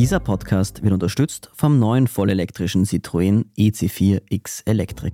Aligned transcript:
Dieser 0.00 0.18
Podcast 0.18 0.82
wird 0.82 0.94
unterstützt 0.94 1.50
vom 1.52 1.78
neuen 1.78 2.06
vollelektrischen 2.06 2.86
Citroën 2.86 3.44
EC4X 3.58 4.62
Electric. 4.64 5.12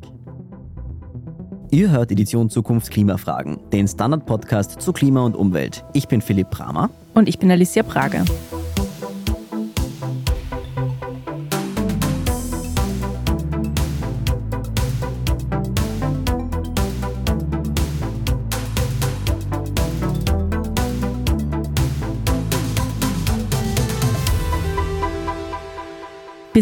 Ihr 1.73 1.91
hört 1.91 2.13
Edition 2.13 2.49
Zukunft 2.51 2.93
Klimafragen, 2.93 3.59
den 3.73 3.89
Standard-Podcast 3.89 4.81
zu 4.81 4.93
Klima 4.93 5.25
und 5.25 5.35
Umwelt. 5.35 5.85
Ich 5.93 6.07
bin 6.07 6.21
Philipp 6.21 6.51
Bramer. 6.51 6.89
Und 7.15 7.29
ich 7.29 7.41
bin 7.41 7.51
Alicia 7.51 7.83
Prager. 7.83 8.25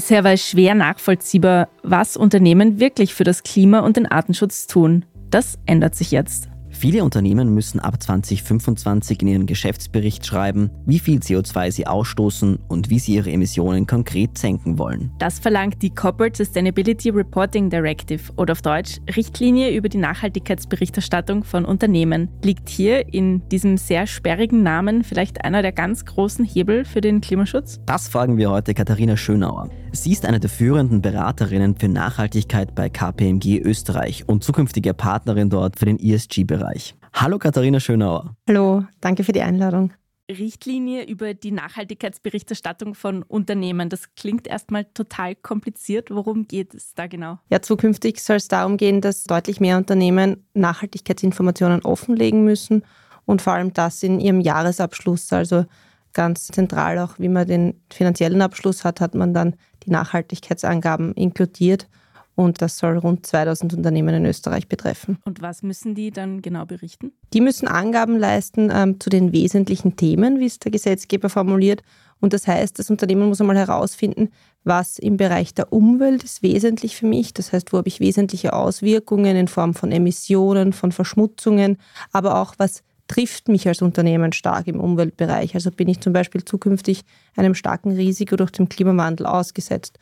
Bisher 0.05 0.23
war 0.23 0.33
es 0.33 0.47
schwer 0.47 0.75
nachvollziehbar, 0.75 1.71
was 1.83 2.19
Unternehmen 2.19 2.79
wirklich 2.79 3.15
für 3.15 3.25
das 3.25 3.43
Klima 3.43 3.79
und 3.79 3.97
den 3.97 4.05
Artenschutz 4.05 4.67
tun. 4.67 5.07
Das 5.31 5.59
ändert 5.65 5.95
sich 5.95 6.11
jetzt. 6.11 6.51
Viele 6.75 7.05
Unternehmen 7.05 7.55
müssen 7.55 7.81
ab 7.81 8.03
2025 8.03 9.23
in 9.23 9.29
ihren 9.29 9.47
Geschäftsbericht 9.47 10.27
schreiben, 10.27 10.71
wie 10.85 10.99
viel 10.99 11.21
CO2 11.21 11.71
sie 11.71 11.87
ausstoßen 11.87 12.59
und 12.69 12.91
wie 12.91 12.99
sie 12.99 13.15
ihre 13.15 13.31
Emissionen 13.31 13.87
konkret 13.87 14.37
senken 14.37 14.79
wollen. 14.79 15.13
Das 15.19 15.39
verlangt 15.39 15.81
die 15.83 15.91
Corporate 15.91 16.45
Sustainability 16.45 17.11
Reporting 17.11 17.71
Directive 17.71 18.33
oder 18.37 18.53
auf 18.53 18.63
Deutsch 18.63 18.99
Richtlinie 19.17 19.75
über 19.75 19.89
die 19.89 19.99
Nachhaltigkeitsberichterstattung 19.99 21.45
von 21.45 21.65
Unternehmen. 21.65 22.29
Liegt 22.43 22.69
hier 22.69 23.15
in 23.15 23.49
diesem 23.49 23.77
sehr 23.77 24.07
sperrigen 24.07 24.63
Namen 24.63 25.05
vielleicht 25.05 25.45
einer 25.45 25.63
der 25.63 25.73
ganz 25.73 26.05
großen 26.05 26.45
Hebel 26.45 26.85
für 26.85 27.01
den 27.01 27.21
Klimaschutz? 27.21 27.81
Das 27.87 28.09
fragen 28.09 28.37
wir 28.37 28.51
heute 28.51 28.75
Katharina 28.75 29.17
Schönauer. 29.17 29.71
Sie 29.93 30.11
ist 30.11 30.27
eine 30.27 30.41
der 30.41 30.51
führenden 30.51 31.03
Beraterinnen 31.03 31.77
für 31.77 31.89
Nachhaltigkeit 31.89 32.75
bei 32.75 32.89
KPMG 32.89 33.61
Österreich 33.61 34.29
und 34.29 34.43
zukünftige 34.43 34.93
Partnerin 34.93 35.51
dort 35.51 35.79
für 35.79 35.85
den 35.85 36.01
ESG-Bereich. 36.01 36.64
Bereich. 36.65 36.95
Hallo 37.13 37.39
Katharina 37.39 37.79
Schönauer. 37.79 38.35
Hallo, 38.49 38.85
danke 39.01 39.23
für 39.23 39.33
die 39.33 39.43
Einladung. 39.43 39.93
Richtlinie 40.31 41.05
über 41.05 41.35
die 41.35 41.51
Nachhaltigkeitsberichterstattung 41.51 42.95
von 42.95 43.23
Unternehmen. 43.23 43.91
Das 43.91 44.15
klingt 44.15 44.47
erstmal 44.47 44.87
total 44.87 45.35
kompliziert. 45.35 46.11
Worum 46.11 46.49
geht 46.49 46.73
es 46.73 46.95
da 46.95 47.07
genau? 47.07 47.39
Ja, 47.51 47.61
zukünftig 47.61 48.23
soll 48.23 48.37
es 48.37 48.49
darum 48.49 48.79
gehen, 48.79 49.03
dass 49.03 49.25
deutlich 49.25 49.61
mehr 49.61 49.77
Unternehmen 49.77 50.47
Nachhaltigkeitsinformationen 50.55 51.83
offenlegen 51.83 52.45
müssen 52.45 52.83
und 53.27 53.43
vor 53.43 53.53
allem 53.53 53.75
das 53.75 54.03
in 54.03 54.19
ihrem 54.19 54.41
Jahresabschluss. 54.41 55.31
Also 55.35 55.67
ganz 56.15 56.47
zentral 56.47 56.99
auch, 56.99 57.19
wie 57.19 57.29
man 57.29 57.47
den 57.47 57.83
finanziellen 57.93 58.41
Abschluss 58.41 58.85
hat, 58.85 59.03
hat 59.03 59.15
man 59.15 59.35
dann 59.35 59.57
die 59.85 59.91
Nachhaltigkeitsangaben 59.91 61.13
inkludiert. 61.13 61.87
Und 62.37 62.63
das 62.63 62.79
soll 62.79 62.99
rund 62.99 63.27
2000 63.27 63.75
Unternehmen 63.75 64.15
in 64.15 64.27
Österreich 64.27 64.69
betreffen. 64.69 65.19
Und 65.25 65.41
was 65.41 65.63
müssen 65.63 65.95
die 65.95 66.11
dann 66.11 66.43
genau 66.43 66.65
berichten? 66.65 67.13
Die 67.33 67.41
müssen 67.41 67.69
Angaben 67.69 68.19
leisten 68.19 68.71
ähm, 68.73 68.99
zu 68.99 69.09
den 69.09 69.33
wesentlichen 69.33 69.97
Themen, 69.97 70.41
wie 70.41 70.47
es 70.47 70.59
der 70.59 70.73
Gesetzgeber 70.73 71.29
formuliert. 71.29 71.83
Und 72.21 72.33
das 72.33 72.47
heißt, 72.47 72.79
das 72.79 72.91
Unternehmen 72.91 73.29
muss 73.29 73.41
einmal 73.41 73.57
herausfinden, 73.57 74.31
was 74.65 74.99
im 74.99 75.17
Bereich 75.17 75.55
der 75.55 75.73
Umwelt 75.73 76.25
ist 76.25 76.43
wesentlich 76.43 76.97
für 76.97 77.07
mich. 77.07 77.35
Das 77.35 77.53
heißt, 77.53 77.73
wo 77.73 77.79
habe 77.79 77.89
ich 77.89 78.01
wesentliche 78.01 78.55
Auswirkungen 78.55 79.37
in 79.37 79.49
Form 79.49 79.75
von 79.75 79.93
Emissionen, 79.93 80.73
von 80.73 80.91
Verschmutzungen, 80.91 81.79
aber 82.13 82.41
auch 82.41 82.55
was 82.59 82.83
trifft 83.07 83.49
mich 83.49 83.69
als 83.69 83.83
Unternehmen 83.83 84.33
stark 84.33 84.67
im 84.67 84.81
Umweltbereich. 84.81 85.55
Also 85.55 85.71
bin 85.71 85.89
ich 85.89 86.01
zum 86.01 86.13
Beispiel 86.13 86.45
zukünftig 86.45 87.03
einem 87.37 87.55
starken 87.55 87.93
Risiko 87.93 88.37
durch 88.37 88.51
den 88.51 88.69
Klimawandel 88.69 89.27
ausgesetzt. 89.27 89.99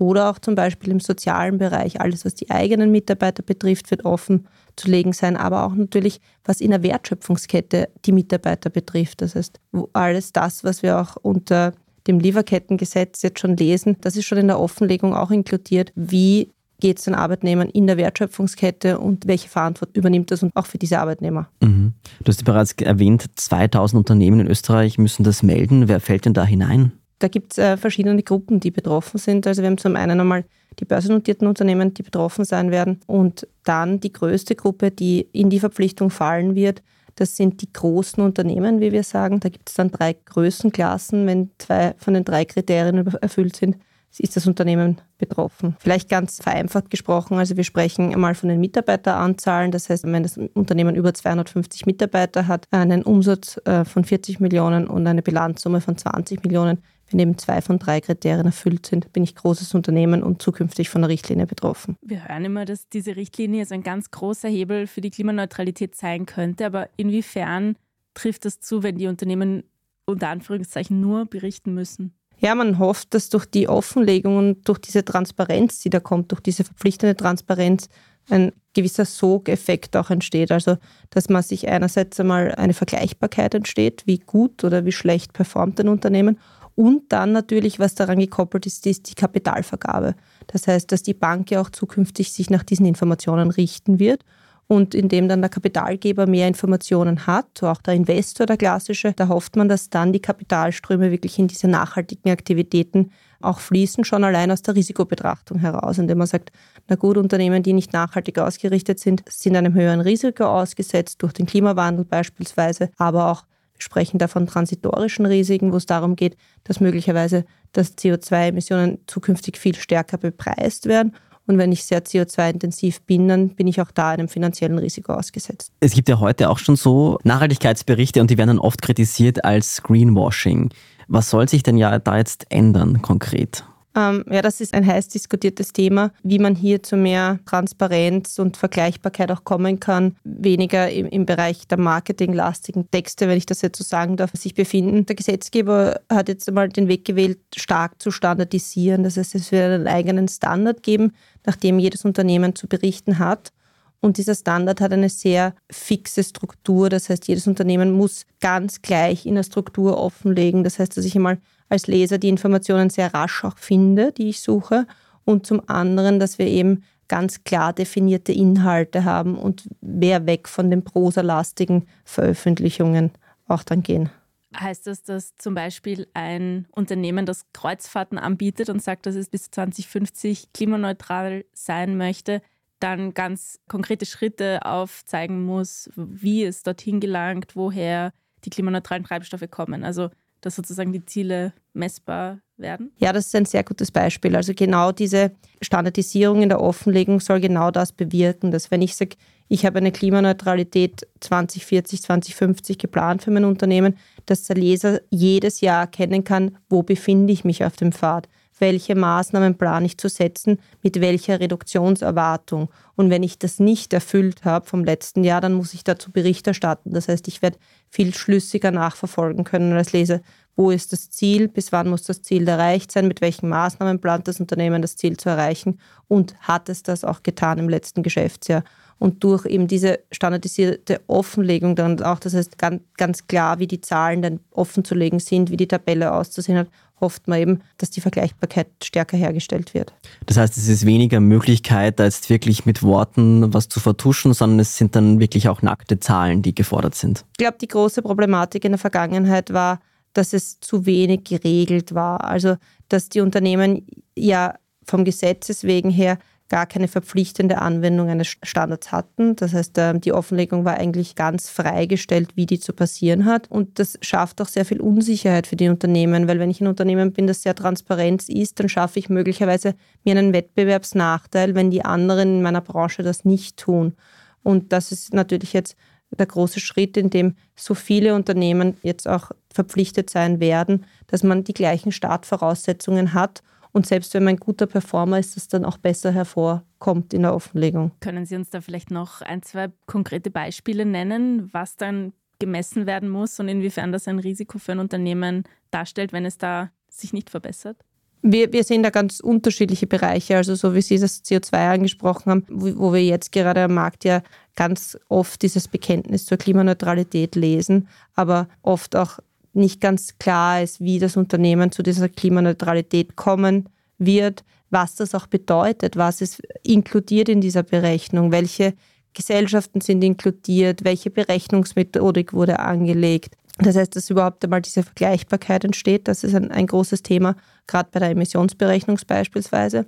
Oder 0.00 0.30
auch 0.30 0.38
zum 0.38 0.54
Beispiel 0.54 0.90
im 0.90 0.98
sozialen 0.98 1.58
Bereich. 1.58 2.00
Alles, 2.00 2.24
was 2.24 2.34
die 2.34 2.50
eigenen 2.50 2.90
Mitarbeiter 2.90 3.42
betrifft, 3.42 3.90
wird 3.90 4.06
offen 4.06 4.48
zu 4.74 4.88
legen 4.88 5.12
sein. 5.12 5.36
Aber 5.36 5.66
auch 5.66 5.74
natürlich, 5.74 6.22
was 6.42 6.62
in 6.62 6.70
der 6.70 6.82
Wertschöpfungskette 6.82 7.90
die 8.06 8.12
Mitarbeiter 8.12 8.70
betrifft. 8.70 9.20
Das 9.20 9.34
heißt, 9.34 9.60
alles 9.92 10.32
das, 10.32 10.64
was 10.64 10.82
wir 10.82 10.98
auch 10.98 11.16
unter 11.16 11.74
dem 12.06 12.18
Lieferkettengesetz 12.18 13.20
jetzt 13.20 13.40
schon 13.40 13.58
lesen, 13.58 13.98
das 14.00 14.16
ist 14.16 14.24
schon 14.24 14.38
in 14.38 14.46
der 14.46 14.58
Offenlegung 14.58 15.14
auch 15.14 15.30
inkludiert. 15.30 15.92
Wie 15.94 16.50
geht 16.80 16.96
es 16.96 17.04
den 17.04 17.14
Arbeitnehmern 17.14 17.68
in 17.68 17.86
der 17.86 17.98
Wertschöpfungskette 17.98 18.98
und 18.98 19.26
welche 19.26 19.50
Verantwortung 19.50 19.96
übernimmt 19.96 20.30
das 20.30 20.42
und 20.42 20.56
auch 20.56 20.64
für 20.64 20.78
diese 20.78 20.98
Arbeitnehmer? 20.98 21.50
Mhm. 21.60 21.92
Du 22.24 22.28
hast 22.30 22.42
bereits 22.46 22.72
erwähnt, 22.72 23.26
2000 23.34 23.98
Unternehmen 23.98 24.40
in 24.40 24.46
Österreich 24.46 24.96
müssen 24.96 25.24
das 25.24 25.42
melden. 25.42 25.88
Wer 25.88 26.00
fällt 26.00 26.24
denn 26.24 26.32
da 26.32 26.44
hinein? 26.44 26.92
Da 27.20 27.28
gibt 27.28 27.52
es 27.52 27.58
äh, 27.58 27.76
verschiedene 27.76 28.22
Gruppen, 28.22 28.58
die 28.58 28.72
betroffen 28.72 29.18
sind. 29.18 29.46
Also 29.46 29.62
wir 29.62 29.68
haben 29.68 29.78
zum 29.78 29.94
einen 29.94 30.18
einmal 30.18 30.44
die 30.78 30.84
börsennotierten 30.84 31.46
Unternehmen, 31.46 31.94
die 31.94 32.02
betroffen 32.02 32.44
sein 32.44 32.70
werden. 32.70 33.00
Und 33.06 33.46
dann 33.64 34.00
die 34.00 34.12
größte 34.12 34.56
Gruppe, 34.56 34.90
die 34.90 35.20
in 35.32 35.50
die 35.50 35.60
Verpflichtung 35.60 36.10
fallen 36.10 36.54
wird, 36.54 36.82
das 37.16 37.36
sind 37.36 37.60
die 37.60 37.72
großen 37.72 38.22
Unternehmen, 38.22 38.80
wie 38.80 38.92
wir 38.92 39.02
sagen. 39.02 39.40
Da 39.40 39.50
gibt 39.50 39.68
es 39.68 39.74
dann 39.74 39.90
drei 39.90 40.14
Größenklassen. 40.14 41.26
Wenn 41.26 41.50
zwei 41.58 41.94
von 41.98 42.14
den 42.14 42.24
drei 42.24 42.44
Kriterien 42.46 43.06
erfüllt 43.20 43.56
sind, 43.56 43.76
ist 44.18 44.36
das 44.36 44.46
Unternehmen 44.46 45.00
betroffen. 45.18 45.76
Vielleicht 45.78 46.08
ganz 46.08 46.42
vereinfacht 46.42 46.90
gesprochen, 46.90 47.38
also 47.38 47.56
wir 47.56 47.64
sprechen 47.64 48.12
einmal 48.12 48.34
von 48.34 48.48
den 48.48 48.58
Mitarbeiteranzahlen. 48.58 49.70
Das 49.70 49.88
heißt, 49.88 50.04
wenn 50.04 50.22
das 50.22 50.36
Unternehmen 50.54 50.96
über 50.96 51.14
250 51.14 51.86
Mitarbeiter 51.86 52.48
hat, 52.48 52.66
einen 52.70 53.02
Umsatz 53.02 53.60
äh, 53.66 53.84
von 53.84 54.04
40 54.04 54.40
Millionen 54.40 54.88
und 54.88 55.06
eine 55.06 55.22
Bilanzsumme 55.22 55.80
von 55.80 55.96
20 55.96 56.42
Millionen, 56.42 56.78
wenn 57.10 57.18
eben 57.18 57.38
zwei 57.38 57.60
von 57.60 57.78
drei 57.78 58.00
Kriterien 58.00 58.46
erfüllt 58.46 58.86
sind, 58.86 59.12
bin 59.12 59.22
ich 59.22 59.34
großes 59.34 59.74
Unternehmen 59.74 60.22
und 60.22 60.40
zukünftig 60.42 60.88
von 60.88 61.02
der 61.02 61.08
Richtlinie 61.08 61.46
betroffen. 61.46 61.96
Wir 62.02 62.28
hören 62.28 62.44
immer, 62.44 62.64
dass 62.64 62.88
diese 62.88 63.16
Richtlinie 63.16 63.66
so 63.66 63.74
ein 63.74 63.82
ganz 63.82 64.10
großer 64.10 64.48
Hebel 64.48 64.86
für 64.86 65.00
die 65.00 65.10
Klimaneutralität 65.10 65.94
sein 65.94 66.26
könnte, 66.26 66.66
aber 66.66 66.88
inwiefern 66.96 67.76
trifft 68.14 68.44
das 68.44 68.60
zu, 68.60 68.82
wenn 68.82 68.96
die 68.96 69.06
Unternehmen 69.06 69.64
unter 70.04 70.28
Anführungszeichen 70.28 71.00
nur 71.00 71.26
berichten 71.26 71.74
müssen? 71.74 72.14
Ja, 72.38 72.54
man 72.54 72.78
hofft, 72.78 73.12
dass 73.12 73.28
durch 73.28 73.44
die 73.44 73.68
Offenlegung 73.68 74.38
und 74.38 74.68
durch 74.68 74.78
diese 74.78 75.04
Transparenz, 75.04 75.80
die 75.80 75.90
da 75.90 76.00
kommt, 76.00 76.32
durch 76.32 76.40
diese 76.40 76.64
verpflichtende 76.64 77.14
Transparenz, 77.14 77.88
ein 78.30 78.52
gewisser 78.72 79.04
Sogeffekt 79.04 79.96
auch 79.96 80.10
entsteht. 80.10 80.52
Also, 80.52 80.76
dass 81.10 81.28
man 81.28 81.42
sich 81.42 81.68
einerseits 81.68 82.18
einmal 82.20 82.54
eine 82.54 82.72
Vergleichbarkeit 82.72 83.54
entsteht, 83.54 84.04
wie 84.06 84.18
gut 84.18 84.64
oder 84.64 84.84
wie 84.84 84.92
schlecht 84.92 85.32
performt 85.32 85.80
ein 85.80 85.88
Unternehmen 85.88 86.38
und 86.80 87.12
dann 87.12 87.32
natürlich, 87.32 87.78
was 87.78 87.94
daran 87.94 88.20
gekoppelt 88.20 88.64
ist, 88.64 88.86
ist 88.86 89.10
die 89.10 89.14
Kapitalvergabe. 89.14 90.14
Das 90.46 90.66
heißt, 90.66 90.90
dass 90.90 91.02
die 91.02 91.12
Bank 91.12 91.50
ja 91.50 91.60
auch 91.60 91.68
zukünftig 91.68 92.32
sich 92.32 92.48
nach 92.48 92.62
diesen 92.62 92.86
Informationen 92.86 93.50
richten 93.50 93.98
wird. 93.98 94.24
Und 94.66 94.94
indem 94.94 95.28
dann 95.28 95.42
der 95.42 95.50
Kapitalgeber 95.50 96.26
mehr 96.26 96.48
Informationen 96.48 97.26
hat, 97.26 97.62
auch 97.62 97.82
der 97.82 97.92
Investor, 97.92 98.46
der 98.46 98.56
klassische, 98.56 99.12
da 99.12 99.28
hofft 99.28 99.56
man, 99.56 99.68
dass 99.68 99.90
dann 99.90 100.14
die 100.14 100.22
Kapitalströme 100.22 101.10
wirklich 101.10 101.38
in 101.38 101.48
diese 101.48 101.68
nachhaltigen 101.68 102.30
Aktivitäten 102.30 103.10
auch 103.42 103.60
fließen, 103.60 104.04
schon 104.04 104.24
allein 104.24 104.50
aus 104.50 104.62
der 104.62 104.74
Risikobetrachtung 104.74 105.58
heraus, 105.58 105.98
indem 105.98 106.16
man 106.16 106.28
sagt, 106.28 106.50
na 106.88 106.96
gut, 106.96 107.18
Unternehmen, 107.18 107.62
die 107.62 107.74
nicht 107.74 107.92
nachhaltig 107.92 108.38
ausgerichtet 108.38 109.00
sind, 109.00 109.22
sind 109.28 109.54
einem 109.54 109.74
höheren 109.74 110.00
Risiko 110.00 110.44
ausgesetzt, 110.44 111.20
durch 111.20 111.34
den 111.34 111.44
Klimawandel 111.44 112.06
beispielsweise, 112.06 112.88
aber 112.96 113.30
auch 113.30 113.44
sprechen 113.82 114.18
da 114.18 114.28
von 114.28 114.46
transitorischen 114.46 115.26
Risiken, 115.26 115.72
wo 115.72 115.76
es 115.76 115.86
darum 115.86 116.16
geht, 116.16 116.36
dass 116.64 116.80
möglicherweise 116.80 117.44
dass 117.72 117.96
CO2-Emissionen 117.96 118.98
zukünftig 119.06 119.56
viel 119.56 119.74
stärker 119.74 120.18
bepreist 120.18 120.86
werden. 120.86 121.14
Und 121.46 121.58
wenn 121.58 121.72
ich 121.72 121.84
sehr 121.84 122.04
CO2-intensiv 122.04 123.00
bin, 123.02 123.26
dann 123.26 123.50
bin 123.50 123.66
ich 123.66 123.80
auch 123.80 123.90
da 123.90 124.10
einem 124.10 124.28
finanziellen 124.28 124.78
Risiko 124.78 125.14
ausgesetzt. 125.14 125.72
Es 125.80 125.94
gibt 125.94 126.08
ja 126.08 126.20
heute 126.20 126.48
auch 126.48 126.58
schon 126.58 126.76
so 126.76 127.18
Nachhaltigkeitsberichte 127.24 128.20
und 128.20 128.30
die 128.30 128.38
werden 128.38 128.48
dann 128.48 128.58
oft 128.58 128.82
kritisiert 128.82 129.44
als 129.44 129.82
Greenwashing. 129.82 130.70
Was 131.08 131.30
soll 131.30 131.48
sich 131.48 131.64
denn 131.64 131.76
ja 131.76 131.98
da 131.98 132.18
jetzt 132.18 132.46
ändern 132.50 133.02
konkret? 133.02 133.64
Ähm, 133.96 134.24
ja, 134.30 134.40
das 134.40 134.60
ist 134.60 134.72
ein 134.72 134.86
heiß 134.86 135.08
diskutiertes 135.08 135.72
Thema, 135.72 136.12
wie 136.22 136.38
man 136.38 136.54
hier 136.54 136.82
zu 136.82 136.96
mehr 136.96 137.40
Transparenz 137.44 138.38
und 138.38 138.56
Vergleichbarkeit 138.56 139.32
auch 139.32 139.42
kommen 139.42 139.80
kann. 139.80 140.16
Weniger 140.22 140.88
im, 140.90 141.06
im 141.06 141.26
Bereich 141.26 141.66
der 141.66 141.78
marketinglastigen 141.78 142.88
Texte, 142.92 143.26
wenn 143.26 143.36
ich 143.36 143.46
das 143.46 143.62
jetzt 143.62 143.78
so 143.78 143.84
sagen 143.84 144.16
darf, 144.16 144.30
sich 144.34 144.54
befinden. 144.54 145.06
Der 145.06 145.16
Gesetzgeber 145.16 146.00
hat 146.08 146.28
jetzt 146.28 146.48
einmal 146.48 146.68
den 146.68 146.86
Weg 146.86 147.04
gewählt, 147.04 147.40
stark 147.56 148.00
zu 148.00 148.12
standardisieren. 148.12 149.02
Das 149.02 149.16
heißt, 149.16 149.34
es 149.34 149.50
wird 149.50 149.72
einen 149.72 149.88
eigenen 149.88 150.28
Standard 150.28 150.84
geben, 150.84 151.12
nach 151.44 151.56
dem 151.56 151.80
jedes 151.80 152.04
Unternehmen 152.04 152.54
zu 152.54 152.68
berichten 152.68 153.18
hat. 153.18 153.52
Und 154.00 154.16
dieser 154.16 154.34
Standard 154.34 154.80
hat 154.80 154.92
eine 154.92 155.08
sehr 155.08 155.54
fixe 155.70 156.22
Struktur. 156.22 156.88
Das 156.88 157.10
heißt, 157.10 157.26
jedes 157.26 157.46
Unternehmen 157.46 157.92
muss 157.92 158.24
ganz 158.40 158.82
gleich 158.82 159.26
in 159.26 159.34
der 159.34 159.42
Struktur 159.42 159.98
offenlegen. 159.98 160.64
Das 160.64 160.78
heißt, 160.78 160.96
dass 160.96 161.04
ich 161.04 161.16
einmal 161.16 161.38
als 161.70 161.86
Leser 161.86 162.18
die 162.18 162.28
Informationen 162.28 162.90
sehr 162.90 163.14
rasch 163.14 163.44
auch 163.44 163.56
finde, 163.56 164.12
die 164.12 164.28
ich 164.28 164.40
suche. 164.40 164.86
Und 165.24 165.46
zum 165.46 165.62
anderen, 165.68 166.20
dass 166.20 166.38
wir 166.38 166.46
eben 166.46 166.82
ganz 167.08 167.44
klar 167.44 167.72
definierte 167.72 168.32
Inhalte 168.32 169.04
haben 169.04 169.38
und 169.38 169.68
mehr 169.80 170.26
weg 170.26 170.48
von 170.48 170.70
den 170.70 170.84
prosalastigen 170.84 171.86
Veröffentlichungen 172.04 173.12
auch 173.48 173.62
dann 173.62 173.82
gehen. 173.82 174.10
Heißt 174.56 174.86
das, 174.86 175.02
dass 175.04 175.36
zum 175.36 175.54
Beispiel 175.54 176.08
ein 176.12 176.66
Unternehmen, 176.72 177.24
das 177.24 177.46
Kreuzfahrten 177.52 178.18
anbietet 178.18 178.68
und 178.68 178.82
sagt, 178.82 179.06
dass 179.06 179.14
es 179.14 179.28
bis 179.28 179.50
2050 179.50 180.52
klimaneutral 180.52 181.44
sein 181.52 181.96
möchte, 181.96 182.42
dann 182.80 183.14
ganz 183.14 183.60
konkrete 183.68 184.06
Schritte 184.06 184.64
aufzeigen 184.64 185.44
muss, 185.44 185.90
wie 185.94 186.44
es 186.44 186.62
dorthin 186.62 186.98
gelangt, 186.98 187.54
woher 187.54 188.12
die 188.44 188.50
klimaneutralen 188.50 189.04
Treibstoffe 189.04 189.50
kommen? 189.50 189.84
Also 189.84 190.10
dass 190.40 190.56
sozusagen 190.56 190.92
die 190.92 191.04
Ziele 191.04 191.52
messbar 191.72 192.40
werden? 192.56 192.92
Ja, 192.98 193.12
das 193.12 193.26
ist 193.26 193.34
ein 193.34 193.46
sehr 193.46 193.64
gutes 193.64 193.90
Beispiel. 193.90 194.36
Also 194.36 194.52
genau 194.54 194.92
diese 194.92 195.32
Standardisierung 195.62 196.42
in 196.42 196.48
der 196.48 196.60
Offenlegung 196.60 197.20
soll 197.20 197.40
genau 197.40 197.70
das 197.70 197.92
bewirken, 197.92 198.50
dass 198.50 198.70
wenn 198.70 198.82
ich 198.82 198.96
sage, 198.96 199.16
ich 199.48 199.66
habe 199.66 199.78
eine 199.78 199.90
Klimaneutralität 199.90 201.06
2040, 201.20 202.02
2050 202.02 202.78
geplant 202.78 203.22
für 203.22 203.32
mein 203.32 203.44
Unternehmen, 203.44 203.96
dass 204.26 204.44
der 204.44 204.56
Leser 204.56 205.00
jedes 205.10 205.60
Jahr 205.60 205.80
erkennen 205.80 206.22
kann, 206.22 206.56
wo 206.68 206.82
befinde 206.82 207.32
ich 207.32 207.44
mich 207.44 207.64
auf 207.64 207.76
dem 207.76 207.92
Pfad 207.92 208.28
welche 208.60 208.94
Maßnahmen 208.94 209.56
plane 209.56 209.86
ich 209.86 209.98
zu 209.98 210.08
setzen, 210.08 210.60
mit 210.82 211.00
welcher 211.00 211.40
Reduktionserwartung. 211.40 212.68
Und 212.96 213.10
wenn 213.10 213.22
ich 213.22 213.38
das 213.38 213.58
nicht 213.58 213.92
erfüllt 213.92 214.44
habe 214.44 214.66
vom 214.66 214.84
letzten 214.84 215.24
Jahr, 215.24 215.40
dann 215.40 215.54
muss 215.54 215.74
ich 215.74 215.84
dazu 215.84 216.12
Bericht 216.12 216.46
erstatten. 216.46 216.92
Das 216.92 217.08
heißt, 217.08 217.26
ich 217.28 217.42
werde 217.42 217.58
viel 217.88 218.14
schlüssiger 218.14 218.70
nachverfolgen 218.70 219.44
können 219.44 219.72
als 219.72 219.92
Leser, 219.92 220.20
wo 220.56 220.70
ist 220.70 220.92
das 220.92 221.10
Ziel, 221.10 221.48
bis 221.48 221.72
wann 221.72 221.88
muss 221.88 222.02
das 222.02 222.22
Ziel 222.22 222.46
erreicht 222.46 222.92
sein, 222.92 223.08
mit 223.08 223.20
welchen 223.20 223.48
Maßnahmen 223.48 224.00
plant 224.00 224.28
das 224.28 224.40
Unternehmen 224.40 224.82
das 224.82 224.96
Ziel 224.96 225.16
zu 225.16 225.30
erreichen 225.30 225.80
und 226.06 226.34
hat 226.40 226.68
es 226.68 226.82
das 226.82 227.02
auch 227.02 227.22
getan 227.22 227.58
im 227.58 227.68
letzten 227.68 228.02
Geschäftsjahr. 228.02 228.62
Und 229.00 229.24
durch 229.24 229.46
eben 229.46 229.66
diese 229.66 230.00
standardisierte 230.12 231.00
Offenlegung 231.06 231.74
dann 231.74 232.02
auch, 232.02 232.18
das 232.18 232.34
heißt 232.34 232.58
ganz, 232.58 232.82
ganz 232.98 233.26
klar, 233.26 233.58
wie 233.58 233.66
die 233.66 233.80
Zahlen 233.80 234.20
dann 234.20 234.40
offenzulegen 234.50 235.20
sind, 235.20 235.50
wie 235.50 235.56
die 235.56 235.66
Tabelle 235.66 236.12
auszusehen 236.12 236.58
hat, 236.58 236.68
hofft 237.00 237.26
man 237.26 237.40
eben, 237.40 237.60
dass 237.78 237.88
die 237.88 238.02
Vergleichbarkeit 238.02 238.66
stärker 238.84 239.16
hergestellt 239.16 239.72
wird. 239.72 239.94
Das 240.26 240.36
heißt, 240.36 240.58
es 240.58 240.68
ist 240.68 240.84
weniger 240.84 241.18
Möglichkeit, 241.18 241.98
da 241.98 242.04
jetzt 242.04 242.28
wirklich 242.28 242.66
mit 242.66 242.82
Worten 242.82 243.54
was 243.54 243.70
zu 243.70 243.80
vertuschen, 243.80 244.34
sondern 244.34 244.60
es 244.60 244.76
sind 244.76 244.94
dann 244.94 245.18
wirklich 245.18 245.48
auch 245.48 245.62
nackte 245.62 245.98
Zahlen, 245.98 246.42
die 246.42 246.54
gefordert 246.54 246.94
sind. 246.94 247.24
Ich 247.32 247.38
glaube, 247.38 247.56
die 247.58 247.68
große 247.68 248.02
Problematik 248.02 248.66
in 248.66 248.72
der 248.72 248.78
Vergangenheit 248.78 249.50
war, 249.50 249.80
dass 250.12 250.34
es 250.34 250.60
zu 250.60 250.84
wenig 250.84 251.24
geregelt 251.24 251.94
war. 251.94 252.22
Also, 252.24 252.56
dass 252.88 253.08
die 253.08 253.20
Unternehmen 253.20 253.86
ja 254.14 254.56
vom 254.84 255.06
Gesetzes 255.06 255.64
wegen 255.64 255.88
her 255.88 256.18
gar 256.50 256.66
keine 256.66 256.88
verpflichtende 256.88 257.58
Anwendung 257.58 258.10
eines 258.10 258.36
Standards 258.42 258.92
hatten. 258.92 259.36
Das 259.36 259.54
heißt, 259.54 259.78
ähm, 259.78 260.00
die 260.00 260.12
Offenlegung 260.12 260.64
war 260.64 260.74
eigentlich 260.74 261.14
ganz 261.14 261.48
freigestellt, 261.48 262.36
wie 262.36 262.44
die 262.44 262.58
zu 262.58 262.72
passieren 262.72 263.24
hat. 263.24 263.50
Und 263.50 263.78
das 263.78 263.96
schafft 264.02 264.42
auch 264.42 264.48
sehr 264.48 264.64
viel 264.66 264.80
Unsicherheit 264.80 265.46
für 265.46 265.56
die 265.56 265.68
Unternehmen, 265.68 266.28
weil 266.28 266.40
wenn 266.40 266.50
ich 266.50 266.60
ein 266.60 266.66
Unternehmen 266.66 267.12
bin, 267.12 267.28
das 267.28 267.42
sehr 267.42 267.54
transparent 267.54 268.28
ist, 268.28 268.60
dann 268.60 268.68
schaffe 268.68 268.98
ich 268.98 269.08
möglicherweise 269.08 269.74
mir 270.04 270.18
einen 270.18 270.34
Wettbewerbsnachteil, 270.34 271.54
wenn 271.54 271.70
die 271.70 271.84
anderen 271.84 272.36
in 272.36 272.42
meiner 272.42 272.60
Branche 272.60 273.04
das 273.04 273.24
nicht 273.24 273.56
tun. 273.56 273.94
Und 274.42 274.72
das 274.72 274.90
ist 274.90 275.14
natürlich 275.14 275.52
jetzt 275.52 275.76
der 276.18 276.26
große 276.26 276.58
Schritt, 276.58 276.96
in 276.96 277.10
dem 277.10 277.36
so 277.54 277.74
viele 277.74 278.16
Unternehmen 278.16 278.76
jetzt 278.82 279.08
auch 279.08 279.30
verpflichtet 279.52 280.10
sein 280.10 280.40
werden, 280.40 280.84
dass 281.06 281.22
man 281.22 281.44
die 281.44 281.54
gleichen 281.54 281.92
Startvoraussetzungen 281.92 283.14
hat 283.14 283.42
und 283.72 283.86
selbst 283.86 284.14
wenn 284.14 284.24
man 284.24 284.34
ein 284.34 284.40
guter 284.40 284.66
Performer 284.66 285.18
ist, 285.18 285.36
das 285.36 285.48
dann 285.48 285.64
auch 285.64 285.78
besser 285.78 286.10
hervorkommt 286.12 287.14
in 287.14 287.22
der 287.22 287.34
Offenlegung. 287.34 287.92
Können 288.00 288.26
Sie 288.26 288.36
uns 288.36 288.50
da 288.50 288.60
vielleicht 288.60 288.90
noch 288.90 289.20
ein, 289.20 289.42
zwei 289.42 289.68
konkrete 289.86 290.30
Beispiele 290.30 290.84
nennen, 290.84 291.48
was 291.52 291.76
dann 291.76 292.12
gemessen 292.38 292.86
werden 292.86 293.08
muss 293.08 293.38
und 293.38 293.48
inwiefern 293.48 293.92
das 293.92 294.08
ein 294.08 294.18
Risiko 294.18 294.58
für 294.58 294.72
ein 294.72 294.78
Unternehmen 294.80 295.44
darstellt, 295.70 296.12
wenn 296.12 296.24
es 296.24 296.38
da 296.38 296.70
sich 296.88 297.12
nicht 297.12 297.30
verbessert? 297.30 297.76
Wir, 298.22 298.52
wir 298.52 298.64
sehen 298.64 298.82
da 298.82 298.90
ganz 298.90 299.20
unterschiedliche 299.20 299.86
Bereiche, 299.86 300.36
also 300.36 300.54
so 300.54 300.74
wie 300.74 300.82
Sie 300.82 300.98
das 300.98 301.24
CO2 301.24 301.72
angesprochen 301.72 302.30
haben, 302.30 302.44
wo, 302.48 302.76
wo 302.76 302.92
wir 302.92 303.02
jetzt 303.02 303.32
gerade 303.32 303.62
am 303.62 303.74
Markt 303.74 304.04
ja 304.04 304.22
ganz 304.56 304.98
oft 305.08 305.40
dieses 305.40 305.68
Bekenntnis 305.68 306.26
zur 306.26 306.36
Klimaneutralität 306.36 307.34
lesen, 307.34 307.88
aber 308.14 308.48
oft 308.62 308.94
auch 308.94 309.20
nicht 309.52 309.80
ganz 309.80 310.18
klar 310.18 310.62
ist, 310.62 310.80
wie 310.80 310.98
das 310.98 311.16
Unternehmen 311.16 311.72
zu 311.72 311.82
dieser 311.82 312.08
Klimaneutralität 312.08 313.16
kommen 313.16 313.68
wird, 313.98 314.44
was 314.70 314.94
das 314.94 315.14
auch 315.14 315.26
bedeutet, 315.26 315.96
was 315.96 316.20
es 316.20 316.40
inkludiert 316.62 317.28
in 317.28 317.40
dieser 317.40 317.62
Berechnung, 317.62 318.32
welche 318.32 318.74
Gesellschaften 319.12 319.80
sind 319.80 320.02
inkludiert, 320.02 320.84
welche 320.84 321.10
Berechnungsmethodik 321.10 322.32
wurde 322.32 322.60
angelegt. 322.60 323.34
Das 323.58 323.76
heißt, 323.76 323.94
dass 323.96 324.08
überhaupt 324.08 324.44
einmal 324.44 324.62
diese 324.62 324.82
Vergleichbarkeit 324.82 325.64
entsteht, 325.64 326.08
das 326.08 326.24
ist 326.24 326.34
ein, 326.34 326.50
ein 326.50 326.66
großes 326.66 327.02
Thema, 327.02 327.36
gerade 327.66 327.90
bei 327.92 327.98
der 328.00 328.10
Emissionsberechnung 328.10 328.98
beispielsweise. 329.06 329.86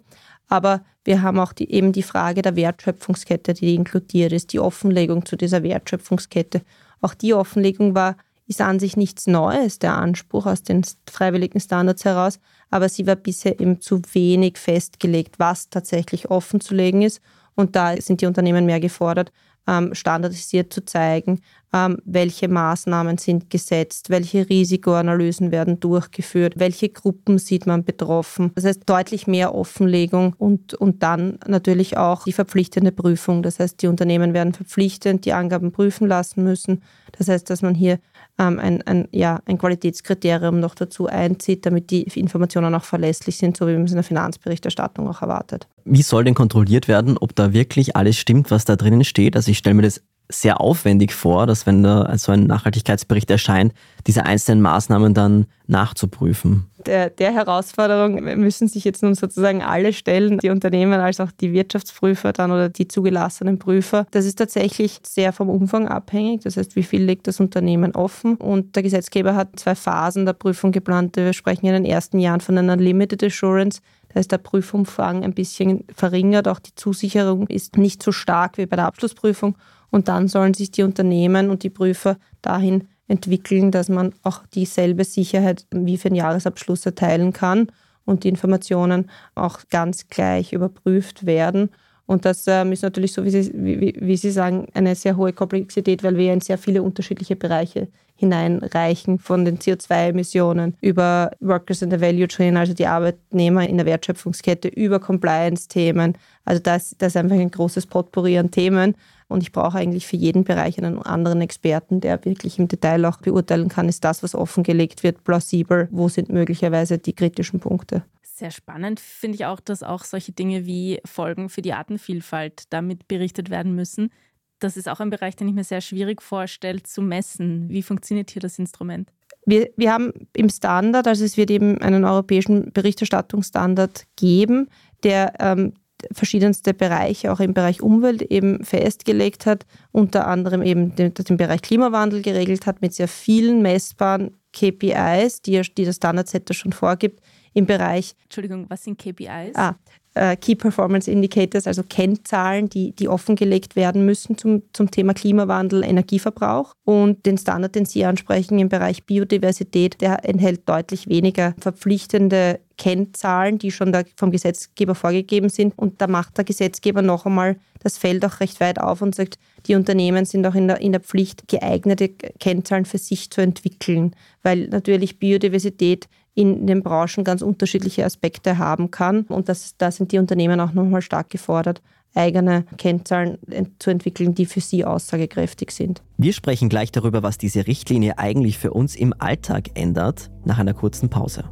Aber 0.49 0.85
wir 1.05 1.23
haben 1.23 1.38
auch 1.38 1.53
die, 1.53 1.70
eben 1.73 1.93
die 1.93 2.03
Frage 2.03 2.43
der 2.43 2.56
Wertschöpfungskette, 2.56 3.55
die 3.55 3.75
inkludiert 3.75 4.32
ist, 4.32 4.53
die 4.53 4.61
Offenlegung 4.61 5.25
zu 5.25 5.37
dieser 5.37 5.62
Wertschöpfungskette. 5.62 6.62
Auch 7.00 7.15
die 7.15 7.32
Offenlegung 7.32 7.94
war 7.94 8.17
ist 8.47 8.61
an 8.61 8.79
sich 8.79 8.97
nichts 8.97 9.27
Neues, 9.27 9.79
der 9.79 9.97
Anspruch 9.97 10.47
aus 10.47 10.62
den 10.62 10.83
freiwilligen 11.11 11.61
Standards 11.61 12.05
heraus, 12.05 12.39
aber 12.71 12.89
sie 12.89 13.06
war 13.06 13.17
bisher 13.17 13.61
eben 13.61 13.81
zu 13.81 14.03
wenig 14.12 14.59
festgelegt, 14.59 15.39
was 15.39 15.69
tatsächlich 15.69 16.31
offen 16.31 16.61
zu 16.61 16.75
legen 16.75 17.03
ist. 17.03 17.21
Und 17.55 17.77
da 17.77 17.94
sind 18.00 18.21
die 18.21 18.27
Unternehmen 18.27 18.65
mehr 18.67 18.81
gefordert, 18.81 19.31
ähm, 19.67 19.94
standardisiert 19.94 20.73
zu 20.73 20.85
zeigen, 20.85 21.41
ähm, 21.73 21.99
welche 22.05 22.49
Maßnahmen 22.49 23.19
sind 23.19 23.49
gesetzt, 23.49 24.11
welche 24.11 24.49
Risikoanalysen 24.49 25.53
werden 25.53 25.81
durchgeführt, 25.81 26.55
welche 26.56 26.89
Gruppen 26.89 27.39
sieht 27.39 27.67
man 27.67 27.85
betroffen. 27.85 28.50
Das 28.55 28.65
heißt 28.65 28.83
deutlich 28.87 29.27
mehr 29.27 29.55
Offenlegung 29.55 30.35
und, 30.37 30.75
und 30.75 31.03
dann 31.03 31.39
natürlich 31.47 31.97
auch 31.97 32.25
die 32.25 32.33
verpflichtende 32.33 32.93
Prüfung. 32.93 33.43
Das 33.43 33.59
heißt, 33.61 33.81
die 33.83 33.87
Unternehmen 33.87 34.35
werden 34.35 34.53
verpflichtend 34.53 35.25
die 35.25 35.33
Angaben 35.33 35.73
prüfen 35.73 36.09
lassen 36.09 36.43
müssen. 36.43 36.83
Das 37.12 37.29
heißt, 37.29 37.49
dass 37.49 37.62
man 37.62 37.75
hier 37.75 37.99
ähm, 38.38 38.58
ein, 38.58 38.82
ein, 38.82 39.08
ja, 39.12 39.40
ein 39.46 39.58
Qualitätskriterium 39.58 40.61
noch 40.61 40.75
dazu 40.75 41.06
einzieht, 41.06 41.67
damit 41.67 41.90
die 41.90 42.02
Informationen 42.02 42.75
auch 42.75 42.84
verlässlich 42.84 43.37
sind, 43.37 43.56
so 43.56 43.67
wie 43.67 43.73
man 43.73 43.84
es 43.84 43.90
in 43.90 43.96
der 43.96 44.05
Finanzberichterstattung 44.05 45.08
auch 45.08 45.23
erwartet. 45.23 45.69
Wie 45.84 46.02
soll 46.02 46.25
denn 46.25 46.34
kontrolliert 46.34 46.88
werden, 46.88 47.19
ob 47.19 47.34
da 47.34 47.52
wirklich 47.52 47.96
alles 47.96 48.17
stimmt, 48.17 48.50
was 48.50 48.64
da 48.64 48.76
drinnen 48.76 49.05
steht? 49.05 49.37
Also 49.37 49.50
ich 49.50 49.58
stelle 49.58 49.75
mir 49.75 49.82
das 49.82 50.02
sehr 50.32 50.61
aufwendig 50.61 51.12
vor, 51.12 51.46
dass 51.46 51.67
wenn 51.67 51.82
da 51.82 52.17
so 52.19 52.32
ein 52.32 52.44
Nachhaltigkeitsbericht 52.44 53.31
erscheint, 53.31 53.73
diese 54.06 54.25
einzelnen 54.25 54.62
Maßnahmen 54.62 55.14
dann 55.14 55.46
nachzuprüfen. 55.67 56.67
Der, 56.86 57.10
der 57.10 57.32
Herausforderung 57.32 58.15
müssen 58.41 58.67
sich 58.67 58.84
jetzt 58.84 59.03
nun 59.03 59.15
sozusagen 59.15 59.62
alle 59.62 59.93
stellen, 59.93 60.39
die 60.39 60.51
Unternehmen 60.51 61.01
als 61.01 61.20
auch 61.20 61.31
die 61.31 61.53
Wirtschaftsprüfer 61.53 62.32
dann 62.32 62.51
oder 62.51 62.69
die 62.69 62.89
zugelassenen 62.89 63.58
Prüfer. 63.58 64.06
Das 64.10 64.24
ist 64.24 64.36
tatsächlich 64.36 64.98
sehr 65.05 65.32
vom 65.32 65.48
Umfang 65.48 65.86
abhängig. 65.86 66.43
Das 66.43 66.56
heißt, 66.56 66.74
wie 66.74 66.82
viel 66.82 67.03
legt 67.05 67.29
das 67.29 67.39
Unternehmen 67.39 67.94
offen? 67.94 68.34
Und 68.36 68.74
der 68.74 68.82
Gesetzgeber 68.82 69.36
hat 69.36 69.60
zwei 69.60 69.77
Phasen 69.77 70.27
der 70.27 70.32
Prüfung 70.32 70.72
geplant. 70.72 71.17
Wir 71.17 71.32
sprechen 71.32 71.67
in 71.67 71.72
den 71.72 71.84
ersten 71.84 72.19
Jahren 72.19 72.41
von 72.41 72.58
einer 72.58 72.77
Limited 72.77 73.22
Assurance. 73.22 73.81
Da 74.12 74.20
ist 74.20 74.32
der 74.32 74.39
Prüfumfang 74.39 75.24
ein 75.24 75.34
bisschen 75.34 75.84
verringert. 75.94 76.48
Auch 76.48 76.58
die 76.58 76.74
Zusicherung 76.74 77.46
ist 77.46 77.79
nicht 77.79 78.03
so 78.03 78.12
stark 78.12 78.58
wie 78.58 78.67
bei 78.67 78.77
der 78.77 78.86
Abschlussprüfung. 78.86 79.56
Und 79.93 80.08
dann 80.08 80.27
sollen 80.27 80.55
sich 80.55 80.72
die 80.72 80.82
Unternehmen 80.82 81.51
und 81.51 81.63
die 81.63 81.70
Prüfer 81.70 82.17
dahin 82.41 82.89
entwickeln, 83.08 83.70
dass 83.70 83.89
man 83.89 84.15
auch 84.22 84.41
dieselbe 84.55 85.05
Sicherheit 85.05 85.67
wie 85.70 85.99
für 85.99 86.08
den 86.08 86.17
Jahresabschluss 86.17 86.84
erteilen 86.87 87.32
kann 87.32 87.69
und 88.05 88.25
die 88.25 88.29
Informationen 88.29 89.11
auch 89.34 89.61
ganz 89.70 90.08
gleich 90.08 90.53
überprüft 90.55 91.27
werden. 91.27 91.70
Und 92.06 92.25
das 92.25 92.46
ähm, 92.46 92.72
ist 92.72 92.82
natürlich 92.82 93.13
so, 93.13 93.25
wie 93.25 93.31
Sie, 93.31 93.53
wie, 93.55 93.94
wie 93.99 94.17
Sie 94.17 94.31
sagen, 94.31 94.67
eine 94.75 94.94
sehr 94.94 95.17
hohe 95.17 95.32
Komplexität, 95.32 96.03
weil 96.03 96.17
wir 96.17 96.32
in 96.32 96.41
sehr 96.41 96.58
viele 96.58 96.82
unterschiedliche 96.82 97.37
Bereiche 97.37 97.89
hineinreichen, 98.17 99.19
von 99.19 99.44
den 99.44 99.58
CO2-Emissionen 99.58 100.77
über 100.81 101.32
Workers 101.41 101.82
in 101.82 101.91
the 101.91 102.01
Value 102.01 102.29
Chain, 102.29 102.56
also 102.56 102.72
die 102.72 102.87
Arbeitnehmer 102.87 103.69
in 103.69 103.77
der 103.77 103.87
Wertschöpfungskette, 103.87 104.69
über 104.69 105.01
Compliance-Themen. 105.01 106.17
Also 106.44 106.63
das, 106.63 106.94
das 106.99 107.13
ist 107.13 107.17
einfach 107.17 107.37
ein 107.37 107.51
großes 107.51 107.87
Potpourri 107.87 108.39
an 108.39 108.51
Themen. 108.51 108.94
Und 109.32 109.43
ich 109.43 109.53
brauche 109.53 109.79
eigentlich 109.79 110.06
für 110.06 110.17
jeden 110.17 110.44
Bereich 110.44 110.79
einen 110.79 111.01
anderen 111.03 111.41
Experten, 111.41 112.01
der 112.01 112.24
wirklich 112.24 112.58
im 112.58 112.69
Detail 112.69 113.05
auch 113.06 113.19
beurteilen 113.19 113.69
kann, 113.69 113.89
ist 113.89 114.05
das, 114.05 114.22
was 114.22 114.34
offengelegt 114.34 115.03
wird, 115.03 115.24
plausibel, 115.24 115.89
wo 115.91 116.08
sind 116.08 116.29
möglicherweise 116.29 116.98
die 116.98 117.15
kritischen 117.15 117.60
Punkte. 117.60 118.05
Sehr 118.22 118.51
spannend 118.51 119.01
finde 119.01 119.36
ich 119.36 119.46
auch, 119.46 119.60
dass 119.60 119.82
auch 119.82 120.05
solche 120.05 120.32
Dinge 120.32 120.67
wie 120.67 121.01
Folgen 121.05 121.48
für 121.48 121.62
die 121.62 121.72
Artenvielfalt 121.72 122.65
damit 122.70 123.08
berichtet 123.08 123.51
werden 123.51 123.74
müssen. 123.74 124.10
Das 124.58 124.77
ist 124.77 124.89
auch 124.89 125.01
ein 125.01 125.10
Bereich, 125.10 125.36
den 125.36 125.48
ich 125.48 125.55
mir 125.55 125.65
sehr 125.65 125.81
schwierig 125.81 126.22
vorstelle 126.22 126.82
zu 126.82 127.03
messen. 127.03 127.69
Wie 127.69 127.82
funktioniert 127.82 128.31
hier 128.31 128.41
das 128.41 128.58
Instrument? 128.58 129.10
Wir, 129.44 129.70
wir 129.77 129.93
haben 129.93 130.12
im 130.34 130.48
Standard, 130.48 131.06
also 131.08 131.24
es 131.24 131.36
wird 131.36 131.51
eben 131.51 131.79
einen 131.79 132.05
europäischen 132.05 132.72
Berichterstattungsstandard 132.72 134.05
geben, 134.17 134.69
der 135.03 135.34
ähm, 135.41 135.74
verschiedenste 136.11 136.75
Bereiche, 136.75 137.32
auch 137.32 137.41
im 137.41 137.55
Bereich 137.55 137.82
Umwelt 137.82 138.23
eben 138.23 138.65
festgelegt 138.65 139.47
hat, 139.47 139.67
unter 139.93 140.27
anderem 140.27 140.63
eben 140.63 140.94
den, 140.97 141.15
den 141.15 141.37
Bereich 141.37 141.63
Klimawandel 141.63 142.23
geregelt 142.23 142.67
hat 142.67 142.82
mit 142.82 142.94
sehr 142.94 143.09
vielen 143.09 143.63
messbaren 143.63 144.37
KPIs, 144.53 145.43
die, 145.43 145.61
die 145.77 145.85
das 145.85 145.97
Standard-Setter 145.97 146.55
schon 146.55 146.73
vorgibt, 146.73 147.21
im 147.55 147.67
Bereich. 147.67 148.15
Entschuldigung, 148.25 148.67
was 148.69 148.85
sind 148.85 148.99
KPIs? 148.99 149.55
Ah, 149.55 149.77
äh, 150.15 150.37
Key 150.37 150.55
Performance 150.55 151.11
Indicators, 151.11 151.67
also 151.67 151.82
Kennzahlen, 151.82 152.69
die, 152.69 152.93
die 152.93 153.09
offengelegt 153.09 153.77
werden 153.77 154.05
müssen 154.05 154.37
zum, 154.37 154.63
zum 154.73 154.91
Thema 154.91 155.15
Klimawandel, 155.15 155.85
Energieverbrauch. 155.85 156.75
Und 156.85 157.25
den 157.27 157.39
Standard, 157.39 157.75
den 157.75 157.87
Sie 157.87 158.05
ansprechen 158.05 158.59
im 158.59 158.69
Bereich 158.69 159.05
Biodiversität, 159.05 160.01
der 160.01 160.29
enthält 160.29 160.69
deutlich 160.69 161.09
weniger 161.09 161.55
verpflichtende 161.59 162.61
Kennzahlen, 162.82 163.58
die 163.58 163.70
schon 163.70 163.96
vom 164.17 164.32
Gesetzgeber 164.32 164.96
vorgegeben 164.96 165.48
sind. 165.48 165.79
Und 165.79 166.01
da 166.01 166.08
macht 166.08 166.36
der 166.36 166.44
Gesetzgeber 166.44 167.01
noch 167.01 167.27
einmal 167.27 167.56
das 167.79 167.96
Feld 167.96 168.24
auch 168.24 168.41
recht 168.41 168.58
weit 168.58 168.81
auf 168.81 169.03
und 169.03 169.15
sagt, 169.15 169.39
die 169.67 169.77
Unternehmen 169.77 170.24
sind 170.24 170.44
auch 170.44 170.56
in 170.56 170.67
der, 170.67 170.81
in 170.81 170.91
der 170.91 171.01
Pflicht, 171.01 171.46
geeignete 171.46 172.08
Kennzahlen 172.08 172.84
für 172.84 172.98
sich 172.98 173.31
zu 173.31 173.41
entwickeln, 173.41 174.17
weil 174.43 174.67
natürlich 174.67 175.20
Biodiversität 175.20 176.08
in 176.34 176.67
den 176.67 176.82
Branchen 176.82 177.22
ganz 177.22 177.41
unterschiedliche 177.41 178.05
Aspekte 178.05 178.58
haben 178.58 178.91
kann. 178.91 179.22
Und 179.29 179.48
das, 179.48 179.77
da 179.79 179.93
sind 179.93 180.10
die 180.10 180.19
Unternehmen 180.19 180.58
auch 180.58 180.72
nochmal 180.72 181.03
stark 181.03 181.31
gefordert, 181.31 181.82
eigene 182.17 182.65
Kennzahlen 182.79 183.39
zu 183.79 183.91
entwickeln, 183.91 184.34
die 184.34 184.46
für 184.46 184.60
sie 184.60 184.84
aussagekräftig 184.84 185.70
sind. 185.70 186.03
Wir 186.17 186.32
sprechen 186.32 186.69
gleich 186.69 186.91
darüber, 186.91 187.22
was 187.22 187.39
diese 187.39 187.65
Richtlinie 187.69 188.19
eigentlich 188.19 188.58
für 188.58 188.72
uns 188.72 188.96
im 188.96 189.15
Alltag 189.17 189.70
ändert, 189.74 190.32
nach 190.44 190.58
einer 190.58 190.74
kurzen 190.74 191.10
Pause. 191.10 191.44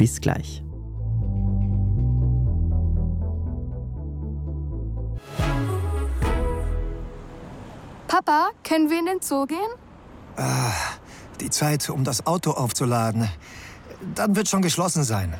Bis 0.00 0.18
gleich. 0.18 0.64
Papa, 8.08 8.48
können 8.64 8.88
wir 8.88 8.98
in 8.98 9.04
den 9.04 9.20
Zoo 9.20 9.44
gehen? 9.44 9.58
Ah, 10.38 10.72
die 11.38 11.50
Zeit, 11.50 11.90
um 11.90 12.02
das 12.02 12.26
Auto 12.26 12.52
aufzuladen. 12.52 13.28
Dann 14.14 14.34
wird 14.36 14.48
schon 14.48 14.62
geschlossen 14.62 15.04
sein. 15.04 15.34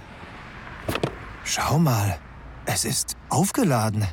Schau 1.42 1.78
mal, 1.78 2.18
es 2.66 2.84
ist 2.84 3.16
aufgeladen. 3.30 4.06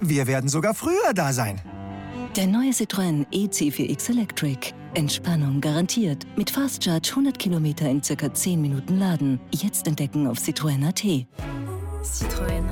Wir 0.00 0.26
werden 0.26 0.48
sogar 0.48 0.74
früher 0.74 1.14
da 1.14 1.32
sein. 1.32 1.60
Der 2.36 2.48
neue 2.48 2.70
Citroën 2.70 3.24
EC4X 3.32 4.10
Electric. 4.10 4.74
Entspannung 4.94 5.60
garantiert. 5.60 6.26
Mit 6.36 6.50
Fast 6.50 6.82
Charge 6.82 7.10
100 7.10 7.38
Kilometer 7.38 7.88
in 7.88 8.02
circa 8.02 8.34
10 8.34 8.60
Minuten 8.60 8.98
laden. 8.98 9.38
Jetzt 9.52 9.86
entdecken 9.86 10.26
auf 10.26 10.38
Citroën.at. 10.38 11.04
Citroën. 12.02 12.64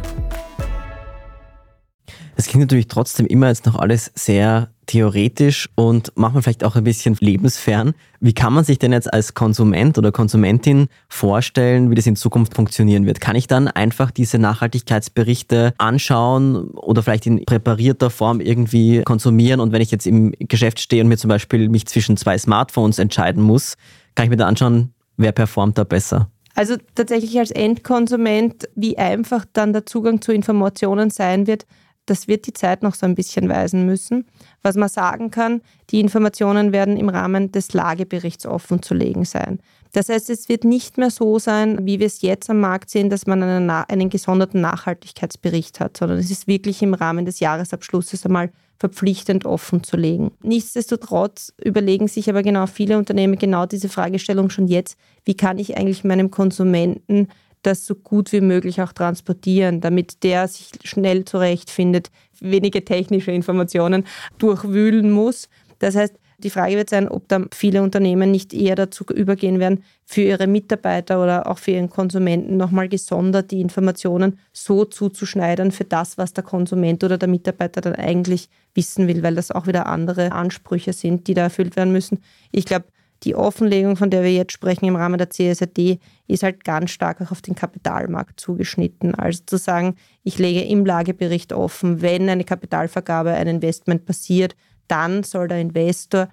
Es 2.34 2.48
klingt 2.48 2.62
natürlich 2.62 2.88
trotzdem 2.88 3.26
immer 3.26 3.48
jetzt 3.50 3.64
noch 3.64 3.76
alles 3.76 4.10
sehr 4.16 4.71
theoretisch 4.86 5.68
und 5.74 6.12
manchmal 6.16 6.42
vielleicht 6.42 6.64
auch 6.64 6.76
ein 6.76 6.84
bisschen 6.84 7.16
lebensfern. 7.20 7.94
Wie 8.20 8.32
kann 8.32 8.52
man 8.52 8.64
sich 8.64 8.78
denn 8.78 8.92
jetzt 8.92 9.12
als 9.12 9.34
Konsument 9.34 9.96
oder 9.98 10.12
Konsumentin 10.12 10.88
vorstellen, 11.08 11.90
wie 11.90 11.94
das 11.94 12.06
in 12.06 12.16
Zukunft 12.16 12.54
funktionieren 12.54 13.06
wird? 13.06 13.20
Kann 13.20 13.36
ich 13.36 13.46
dann 13.46 13.68
einfach 13.68 14.10
diese 14.10 14.38
Nachhaltigkeitsberichte 14.38 15.74
anschauen 15.78 16.70
oder 16.72 17.02
vielleicht 17.02 17.26
in 17.26 17.44
präparierter 17.44 18.10
Form 18.10 18.40
irgendwie 18.40 19.02
konsumieren? 19.02 19.60
Und 19.60 19.72
wenn 19.72 19.82
ich 19.82 19.90
jetzt 19.90 20.06
im 20.06 20.32
Geschäft 20.38 20.80
stehe 20.80 21.02
und 21.02 21.08
mir 21.08 21.16
zum 21.16 21.28
Beispiel 21.28 21.68
mich 21.68 21.86
zwischen 21.86 22.16
zwei 22.16 22.36
Smartphones 22.36 22.98
entscheiden 22.98 23.42
muss, 23.42 23.76
kann 24.14 24.24
ich 24.24 24.30
mir 24.30 24.36
da 24.36 24.46
anschauen, 24.46 24.92
wer 25.16 25.32
performt 25.32 25.78
da 25.78 25.84
besser? 25.84 26.28
Also 26.54 26.76
tatsächlich 26.94 27.38
als 27.38 27.50
Endkonsument, 27.50 28.68
wie 28.74 28.98
einfach 28.98 29.46
dann 29.52 29.72
der 29.72 29.86
Zugang 29.86 30.20
zu 30.20 30.32
Informationen 30.32 31.10
sein 31.10 31.46
wird, 31.46 31.66
das 32.06 32.28
wird 32.28 32.46
die 32.46 32.52
Zeit 32.52 32.82
noch 32.82 32.94
so 32.94 33.06
ein 33.06 33.14
bisschen 33.14 33.48
weisen 33.48 33.86
müssen. 33.86 34.26
Was 34.62 34.76
man 34.76 34.88
sagen 34.88 35.30
kann, 35.30 35.62
die 35.90 36.00
Informationen 36.00 36.72
werden 36.72 36.96
im 36.96 37.08
Rahmen 37.08 37.52
des 37.52 37.72
Lageberichts 37.72 38.46
offenzulegen 38.46 39.24
sein. 39.24 39.60
Das 39.92 40.08
heißt, 40.08 40.30
es 40.30 40.48
wird 40.48 40.64
nicht 40.64 40.96
mehr 40.96 41.10
so 41.10 41.38
sein, 41.38 41.86
wie 41.86 42.00
wir 42.00 42.06
es 42.06 42.22
jetzt 42.22 42.48
am 42.48 42.60
Markt 42.60 42.90
sehen, 42.90 43.10
dass 43.10 43.26
man 43.26 43.42
einen, 43.42 43.70
einen 43.70 44.08
gesonderten 44.08 44.60
Nachhaltigkeitsbericht 44.60 45.80
hat, 45.80 45.98
sondern 45.98 46.18
es 46.18 46.30
ist 46.30 46.46
wirklich 46.46 46.82
im 46.82 46.94
Rahmen 46.94 47.26
des 47.26 47.40
Jahresabschlusses 47.40 48.24
einmal 48.24 48.50
verpflichtend 48.78 49.44
offen 49.44 49.84
zu 49.84 49.96
legen. 49.96 50.32
Nichtsdestotrotz 50.42 51.52
überlegen 51.62 52.08
sich 52.08 52.28
aber 52.28 52.42
genau 52.42 52.66
viele 52.66 52.98
Unternehmen 52.98 53.38
genau 53.38 53.66
diese 53.66 53.88
Fragestellung 53.88 54.50
schon 54.50 54.66
jetzt, 54.66 54.96
wie 55.24 55.36
kann 55.36 55.58
ich 55.58 55.76
eigentlich 55.76 56.02
meinem 56.02 56.32
Konsumenten 56.32 57.28
das 57.62 57.86
so 57.86 57.94
gut 57.94 58.32
wie 58.32 58.40
möglich 58.40 58.82
auch 58.82 58.92
transportieren, 58.92 59.80
damit 59.80 60.22
der 60.22 60.48
sich 60.48 60.70
schnell 60.84 61.24
zurechtfindet, 61.24 62.10
wenige 62.40 62.84
technische 62.84 63.30
Informationen 63.30 64.04
durchwühlen 64.38 65.10
muss. 65.10 65.48
Das 65.78 65.96
heißt, 65.96 66.14
die 66.42 66.50
Frage 66.50 66.76
wird 66.76 66.90
sein, 66.90 67.08
ob 67.08 67.28
da 67.28 67.44
viele 67.52 67.82
Unternehmen 67.82 68.30
nicht 68.30 68.52
eher 68.52 68.74
dazu 68.74 69.04
übergehen 69.04 69.60
werden, 69.60 69.84
für 70.04 70.22
ihre 70.22 70.48
Mitarbeiter 70.48 71.22
oder 71.22 71.46
auch 71.46 71.58
für 71.58 71.70
ihren 71.70 71.88
Konsumenten 71.88 72.56
nochmal 72.56 72.88
gesondert 72.88 73.50
die 73.50 73.60
Informationen 73.60 74.38
so 74.52 74.84
zuzuschneidern 74.84 75.70
für 75.70 75.84
das, 75.84 76.18
was 76.18 76.32
der 76.32 76.42
Konsument 76.42 77.04
oder 77.04 77.16
der 77.16 77.28
Mitarbeiter 77.28 77.80
dann 77.80 77.94
eigentlich 77.94 78.48
wissen 78.74 79.06
will, 79.06 79.22
weil 79.22 79.36
das 79.36 79.52
auch 79.52 79.66
wieder 79.66 79.86
andere 79.86 80.32
Ansprüche 80.32 80.92
sind, 80.92 81.28
die 81.28 81.34
da 81.34 81.42
erfüllt 81.42 81.76
werden 81.76 81.92
müssen. 81.92 82.18
Ich 82.50 82.64
glaube, 82.64 82.86
die 83.24 83.34
Offenlegung, 83.34 83.96
von 83.96 84.10
der 84.10 84.22
wir 84.22 84.32
jetzt 84.32 84.52
sprechen 84.52 84.86
im 84.86 84.96
Rahmen 84.96 85.18
der 85.18 85.30
CSRD, 85.30 85.98
ist 86.26 86.42
halt 86.42 86.64
ganz 86.64 86.90
stark 86.90 87.20
auch 87.20 87.30
auf 87.30 87.42
den 87.42 87.54
Kapitalmarkt 87.54 88.40
zugeschnitten. 88.40 89.14
Also 89.14 89.42
zu 89.46 89.58
sagen, 89.58 89.96
ich 90.24 90.38
lege 90.38 90.62
im 90.62 90.84
Lagebericht 90.84 91.52
offen, 91.52 92.02
wenn 92.02 92.28
eine 92.28 92.44
Kapitalvergabe, 92.44 93.30
ein 93.30 93.46
Investment 93.46 94.06
passiert, 94.06 94.56
dann 94.88 95.22
soll 95.22 95.48
der 95.48 95.60
Investor 95.60 96.28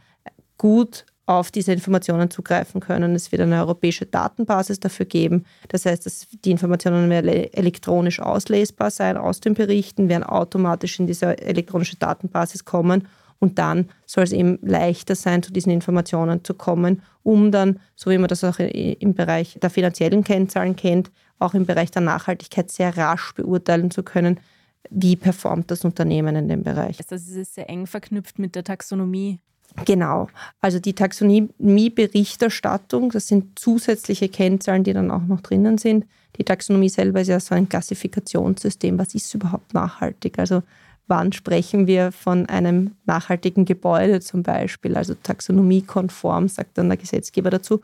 gut 0.57 1.05
auf 1.25 1.51
diese 1.51 1.71
Informationen 1.71 2.31
zugreifen 2.31 2.81
können. 2.81 3.13
Es 3.13 3.31
wird 3.31 3.43
eine 3.43 3.59
europäische 3.59 4.07
Datenbasis 4.07 4.79
dafür 4.79 5.05
geben. 5.05 5.45
Das 5.67 5.85
heißt, 5.85 6.07
dass 6.07 6.27
die 6.43 6.49
Informationen 6.49 7.07
werden 7.11 7.29
elektronisch 7.29 8.19
auslesbar 8.19 8.89
sein 8.89 9.15
aus 9.15 9.39
den 9.39 9.53
Berichten, 9.53 10.09
werden 10.09 10.23
automatisch 10.23 10.99
in 10.99 11.05
diese 11.05 11.37
elektronische 11.37 11.97
Datenbasis 11.97 12.65
kommen 12.65 13.07
und 13.39 13.57
dann 13.57 13.89
soll 14.05 14.25
es 14.25 14.33
eben 14.33 14.59
leichter 14.61 15.15
sein, 15.15 15.41
zu 15.41 15.51
diesen 15.51 15.71
Informationen 15.71 16.43
zu 16.43 16.53
kommen, 16.53 17.01
um 17.23 17.51
dann, 17.51 17.79
so 17.95 18.11
wie 18.11 18.17
man 18.17 18.27
das 18.27 18.43
auch 18.43 18.59
im 18.59 19.13
Bereich 19.13 19.57
der 19.61 19.69
finanziellen 19.69 20.23
Kennzahlen 20.23 20.75
kennt, 20.75 21.11
auch 21.39 21.53
im 21.53 21.65
Bereich 21.65 21.91
der 21.91 22.01
Nachhaltigkeit 22.01 22.69
sehr 22.69 22.97
rasch 22.97 23.33
beurteilen 23.33 23.91
zu 23.91 24.03
können, 24.03 24.41
wie 24.89 25.15
performt 25.15 25.71
das 25.71 25.85
Unternehmen 25.85 26.35
in 26.35 26.49
dem 26.49 26.63
Bereich. 26.63 26.97
Das 26.97 27.27
ist 27.27 27.55
sehr 27.55 27.69
eng 27.69 27.87
verknüpft 27.87 28.39
mit 28.39 28.55
der 28.55 28.65
Taxonomie. 28.65 29.39
Genau. 29.85 30.27
Also 30.61 30.79
die 30.79 30.93
Taxonomie-Berichterstattung, 30.93 33.11
das 33.11 33.27
sind 33.27 33.59
zusätzliche 33.59 34.27
Kennzahlen, 34.27 34.83
die 34.83 34.93
dann 34.93 35.11
auch 35.11 35.21
noch 35.21 35.41
drinnen 35.41 35.77
sind. 35.77 36.07
Die 36.37 36.43
Taxonomie 36.43 36.89
selber 36.89 37.21
ist 37.21 37.27
ja 37.27 37.39
so 37.39 37.53
ein 37.55 37.69
Klassifikationssystem. 37.69 38.97
Was 38.97 39.13
ist 39.15 39.33
überhaupt 39.33 39.73
nachhaltig? 39.73 40.39
Also 40.39 40.63
wann 41.09 41.33
sprechen 41.33 41.87
wir 41.87 42.11
von 42.11 42.45
einem 42.45 42.95
nachhaltigen 43.05 43.65
Gebäude 43.65 44.21
zum 44.21 44.43
Beispiel, 44.43 44.95
also 44.95 45.15
taxonomiekonform, 45.21 46.47
sagt 46.47 46.77
dann 46.77 46.87
der 46.87 46.97
Gesetzgeber 46.97 47.49
dazu. 47.49 47.81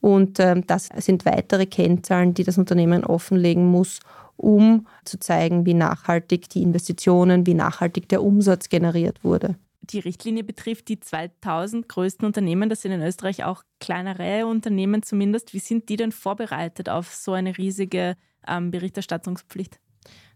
Und 0.00 0.38
ähm, 0.38 0.64
das 0.66 0.90
sind 0.98 1.24
weitere 1.24 1.66
Kennzahlen, 1.66 2.34
die 2.34 2.44
das 2.44 2.58
Unternehmen 2.58 3.04
offenlegen 3.04 3.66
muss, 3.66 4.00
um 4.36 4.86
zu 5.04 5.18
zeigen, 5.18 5.66
wie 5.66 5.74
nachhaltig 5.74 6.48
die 6.50 6.62
Investitionen, 6.62 7.46
wie 7.46 7.54
nachhaltig 7.54 8.08
der 8.08 8.22
Umsatz 8.22 8.68
generiert 8.68 9.24
wurde. 9.24 9.56
Die 9.80 9.98
Richtlinie 9.98 10.44
betrifft 10.44 10.88
die 10.88 11.00
2000 11.00 11.88
größten 11.88 12.26
Unternehmen, 12.26 12.68
das 12.68 12.82
sind 12.82 12.92
in 12.92 13.02
Österreich 13.02 13.44
auch 13.44 13.62
kleinere 13.80 14.46
Unternehmen 14.46 15.02
zumindest. 15.02 15.54
Wie 15.54 15.60
sind 15.60 15.88
die 15.88 15.96
denn 15.96 16.12
vorbereitet 16.12 16.88
auf 16.88 17.14
so 17.14 17.32
eine 17.32 17.56
riesige 17.56 18.16
ähm, 18.46 18.70
Berichterstattungspflicht? 18.70 19.80